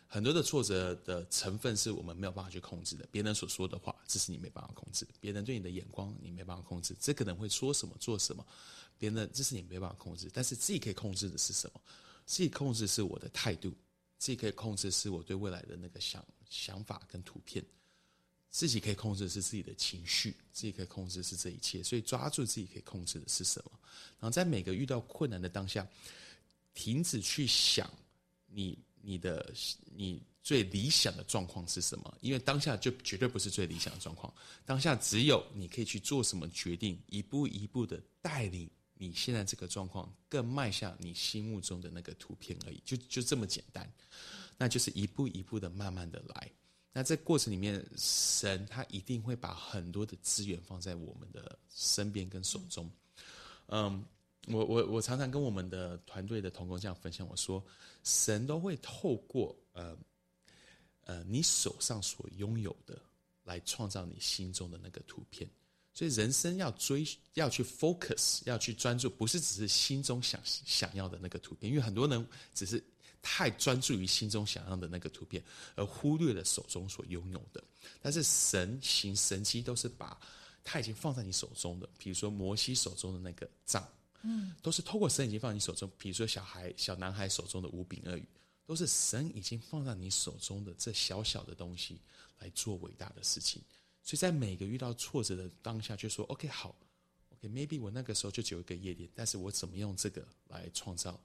[0.07, 3.07] 很多的挫折的成分是我们没有办法去控制的。
[3.11, 6.95] 别人所说的话，这是你没办法控制；别人对你的眼光，你没办法控制。
[6.99, 8.45] 这可能会说什么做什么，
[8.99, 10.29] 别人这是你没办法控制。
[10.31, 11.81] 但是自己可以控制的是什么？
[12.27, 13.71] 自己控制是我的态度，
[14.19, 17.65] 自己可以控制是我对未来的那个想想法跟图片。
[18.53, 23.71] 自己可以控制的是自己的情绪，自己可以控制的是这一切，所以抓住自己可以控制的是什么，
[24.19, 25.85] 然后在每个遇到困难的当下，
[26.75, 27.91] 停止去想
[28.45, 29.51] 你你的
[29.95, 34.31] 你最理想的状况是什么，因为当下就绝对不是最理想的状况，
[34.67, 43.91] 当下只有你可以去做什么决定，一步一步的带领你现在这个状况更迈向你心目中的那个图片而已，就就这么简单，
[44.59, 46.51] 那就是一步一步的慢慢的来。
[46.95, 52.87] 那在过程里面，神他一定会把很多的资源放在我们的身边跟手中。
[53.65, 54.05] 嗯，
[54.47, 57.65] 我我我常常跟我们的团队的同工这样分享，我说，
[58.03, 59.97] 神都会透过呃
[61.01, 63.01] 呃你手上所拥有的，
[63.43, 65.49] 来创造你心中的那个图片。
[65.95, 72.23] 所以人生要追要去 focus，要去专注，不是只是心中想想要的那个图片，因为很多人
[72.53, 72.83] 只是。
[73.23, 75.41] 太专注于心中想要的那个图片，
[75.75, 77.63] 而忽略了手中所拥有的。
[78.01, 80.19] 但是神行神迹都是把
[80.63, 83.87] 他已经放在你手中的，比如说摩西手中的那个杖，
[84.21, 85.89] 嗯，都是透过神已经放你手中。
[85.97, 88.27] 比如说小孩小男孩手中的五饼二鱼，
[88.65, 91.99] 都是神已经放在你手中的这小小的东西
[92.39, 93.61] 来做伟大的事情。
[94.03, 96.75] 所以在每个遇到挫折的当下，就说 OK 好
[97.31, 101.17] ，OK maybe 我那个时候就只有一个夜店，但是我怎么用这个来创造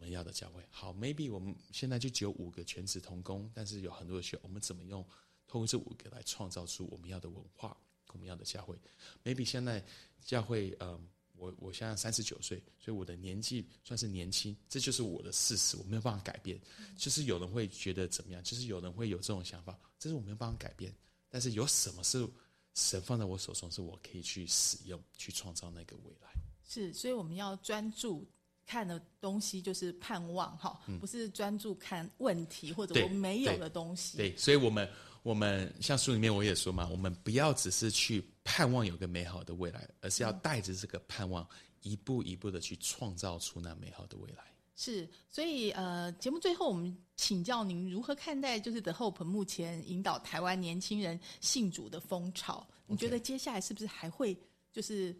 [0.00, 0.64] 我们要的教会？
[0.70, 5.06] 好，maybe 我们现在就只有五个全职同工，但是有很多的学，我们怎么用
[5.46, 7.76] 通过这五个来创造出我们要的文化，
[8.14, 8.74] 我们要的教会
[9.22, 9.84] ？maybe 现在
[10.24, 16.58] 教会，嗯，我我现在三十九岁，所以我的年纪算是年轻，这就是我的事实，我没有办法改变。
[16.96, 18.42] 就是有人会觉得怎么样？
[18.42, 20.90] 就是有人会有这种想法，这是我没有办法改变。
[21.28, 22.26] 但是有什么是
[22.72, 26.30] 神放在我手中，是我可以去使用、去创造那个未来？
[26.66, 28.26] 是，所以我们要专注
[28.70, 34.16] 看的东西就是盼望哈，不是专注看问题或者对我没有的东西。
[34.16, 34.88] 对，所以，我们
[35.24, 41.44] 我们像书里面我也说嘛，我们不要只是去盼望有个美好的未来，而是要带着这个盼望，
[41.82, 44.44] 一步一步的去创造出那美好的未来。
[44.76, 52.64] 是，所以呃，节目最后我们请教您如何看待就是 The Hope 目前引导台湾年轻人信主的风潮？
[52.86, 54.38] 你觉得接下来是不是还会
[54.72, 55.12] 就是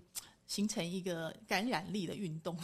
[0.47, 2.57] 形成一个感染力的运动？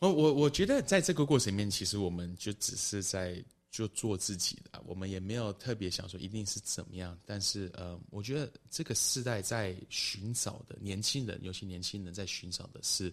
[0.00, 7.16] 我我我觉得在这个过程里面，其实我们就只是在就做自己的，我们也没有特别想说一定是怎么样。
[7.24, 13.12] 但是呃，我觉得这个时代在寻找的年轻人，尤其年轻人在寻找的是，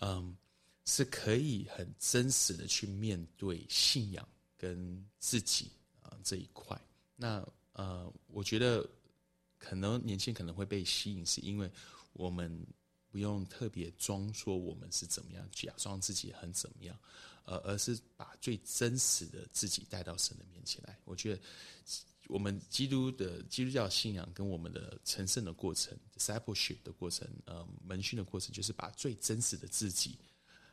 [0.00, 0.34] 嗯，
[0.86, 6.80] 是可以很真实的去面对信仰跟自己啊、这一块。
[7.14, 8.88] 那呃，我觉得
[9.58, 11.70] 可能年轻可能会被吸引，是因为
[12.14, 12.50] 我们
[13.16, 16.94] 不用特别装说我们是怎么样，假装自己很怎么样，
[17.46, 20.98] 呃，而是把最真实的自己带到神的面前来。
[21.06, 21.40] 我觉得
[22.26, 30.18] 我们基督的基督教信仰跟我们的成圣的过程 （discipleship） 的过程，呃，门训的过程，就是把最真实的自己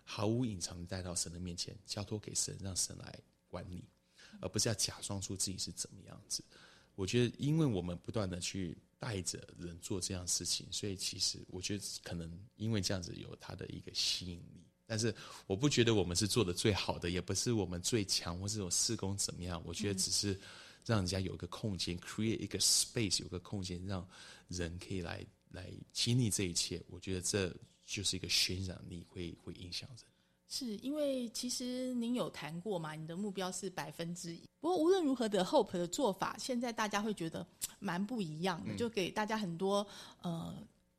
[0.03, 3.17] 毫无隐藏的带到神的面前，交托给神，让神来
[3.47, 3.85] 管理，
[4.41, 6.43] 而不是要假装出自己是怎么样子。
[6.95, 14.63] 我觉得，因为我们不断的去带着人做这样事情，所以其实我觉得可能因为这样子有它的一个吸引力。
[14.85, 15.13] 但是
[15.45, 19.61] 我不觉得我们是做的最好的，也不是我们最强，或是有施工怎么样。
[19.65, 20.39] 我觉得只是
[20.85, 24.07] 让人家有一个空间，create 一个 space，有个空间，让
[24.47, 26.81] 人可以来来经历这一切。
[26.87, 27.53] 我觉得这
[27.85, 30.12] 就是一个渲染力，会会影响人。
[30.55, 32.93] 是因为其实您有谈过嘛？
[32.93, 34.43] 你的目标是百分之一。
[34.59, 37.43] 不过无论如何的 Hope 的做法，现在大家会觉得
[37.79, 39.85] 蛮不一样的，就给大家很多
[40.21, 40.55] 呃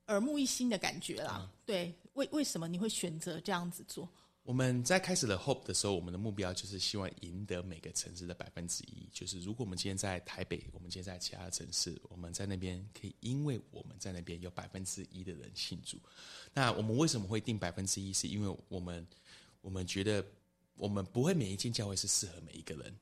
[0.09, 1.49] 耳目一新的感觉啦。
[1.65, 4.09] 对，为为什么你会选择这样子做？
[4.43, 9.09] 我们在开始了 Hope 的时候，我们的目标就是希望赢得每个城市的百分之一。
[9.11, 15.97] 就是如果我们今天在台北，我们今天在其他的城市，我们在那边可以，因为我们在那边有百分之一的人信主。
[16.53, 18.13] 那我们为什么会定百分之一？
[18.13, 19.07] 是因为我们
[19.65, 20.23] 我们觉得
[20.77, 22.95] 我们不会每一间教会是适合每一个人，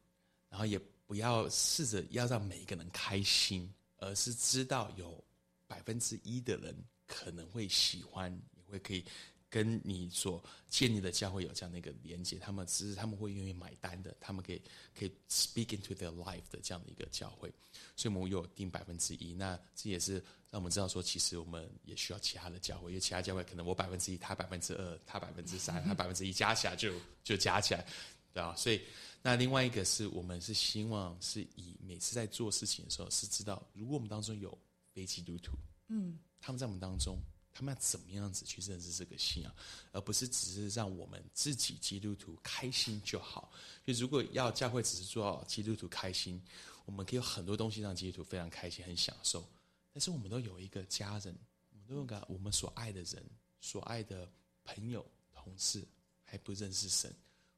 [0.48, 5.22] 然后也不要试着要让每一个人开心，而是知道有
[5.66, 6.72] 百分之一的人
[7.04, 9.04] 可能会喜欢，也会可以
[9.52, 14.62] 跟你所建立的教会有这样的一个连接，他们只是他们会愿意买单的，他们可以
[14.98, 17.52] 可以 speak into their life 的这样的一个教会，
[17.94, 20.14] 所以我们有定百分之一，那这也是
[20.50, 27.86] 让我们知道说，其实我们也需要其他的教会，因为其他教会可能我百分之一，他百分之二，他百分之三，他百分之一，加起来就就加起来，
[28.32, 28.56] 对吧？
[28.56, 28.80] 所以
[29.20, 34.56] 那另外一个是我们是希望是以每次在做事情的时候，是知道如果我们当中有
[34.94, 35.52] 非基督徒，
[35.88, 37.18] 嗯，他们在我们当中。
[37.54, 39.54] 他们要怎么样子去认识这个信仰，
[39.92, 43.52] 而不是只是让我们自己基督徒开心就好。
[43.84, 46.42] 就如果要教会只是做基督徒开心，
[46.86, 49.46] 我们可以有很多东西让基督徒非常开心、很享受。
[49.92, 51.36] 但是我们都有一个家人，
[51.70, 53.22] 我们都有个我们所爱的人、
[53.60, 54.30] 所爱的
[54.64, 55.86] 朋友、同事
[56.24, 57.14] 还不认识神。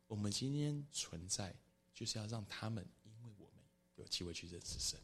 [0.08, 1.54] 我们今天存在，
[1.94, 3.64] 就是要让他们因为我们
[3.94, 4.98] 有机会去认识神。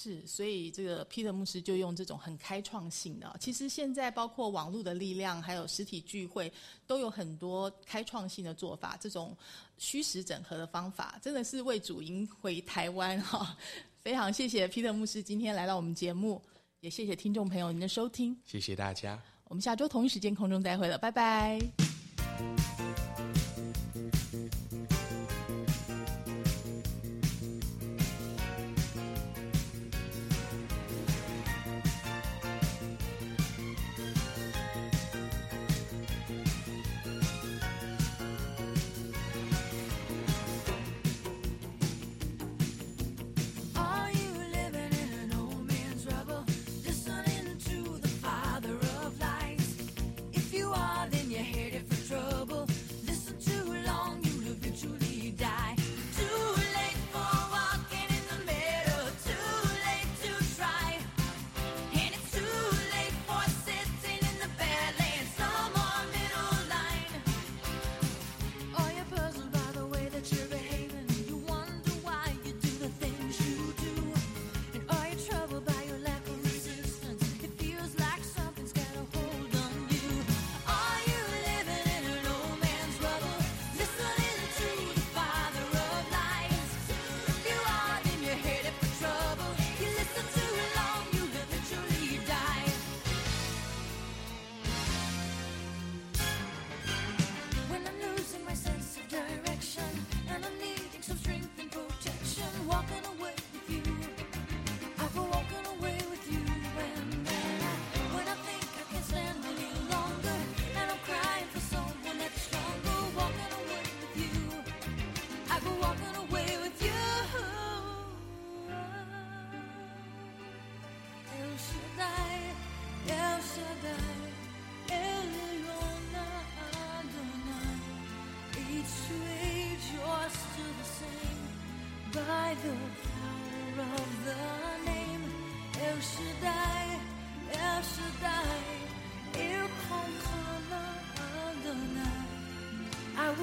[0.00, 6.52] 是，所以这个 Peter 牧师就用这种很开创性的，其实现在包括网络的力量，还有实体聚会，
[6.86, 8.96] 都有很多开创性的做法。
[9.00, 9.36] 这种
[9.76, 13.56] 虚实整合的方法，真的是为主赢回台湾哈！
[14.00, 16.40] 非常谢谢 Peter 牧师今天来到我们节目，
[16.78, 18.38] 也谢谢听众朋友您的收听。
[18.44, 19.20] 谢谢大家。
[19.48, 21.58] 我们下周同一时间空中再会了，拜拜。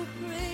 [0.06, 0.45] crazy.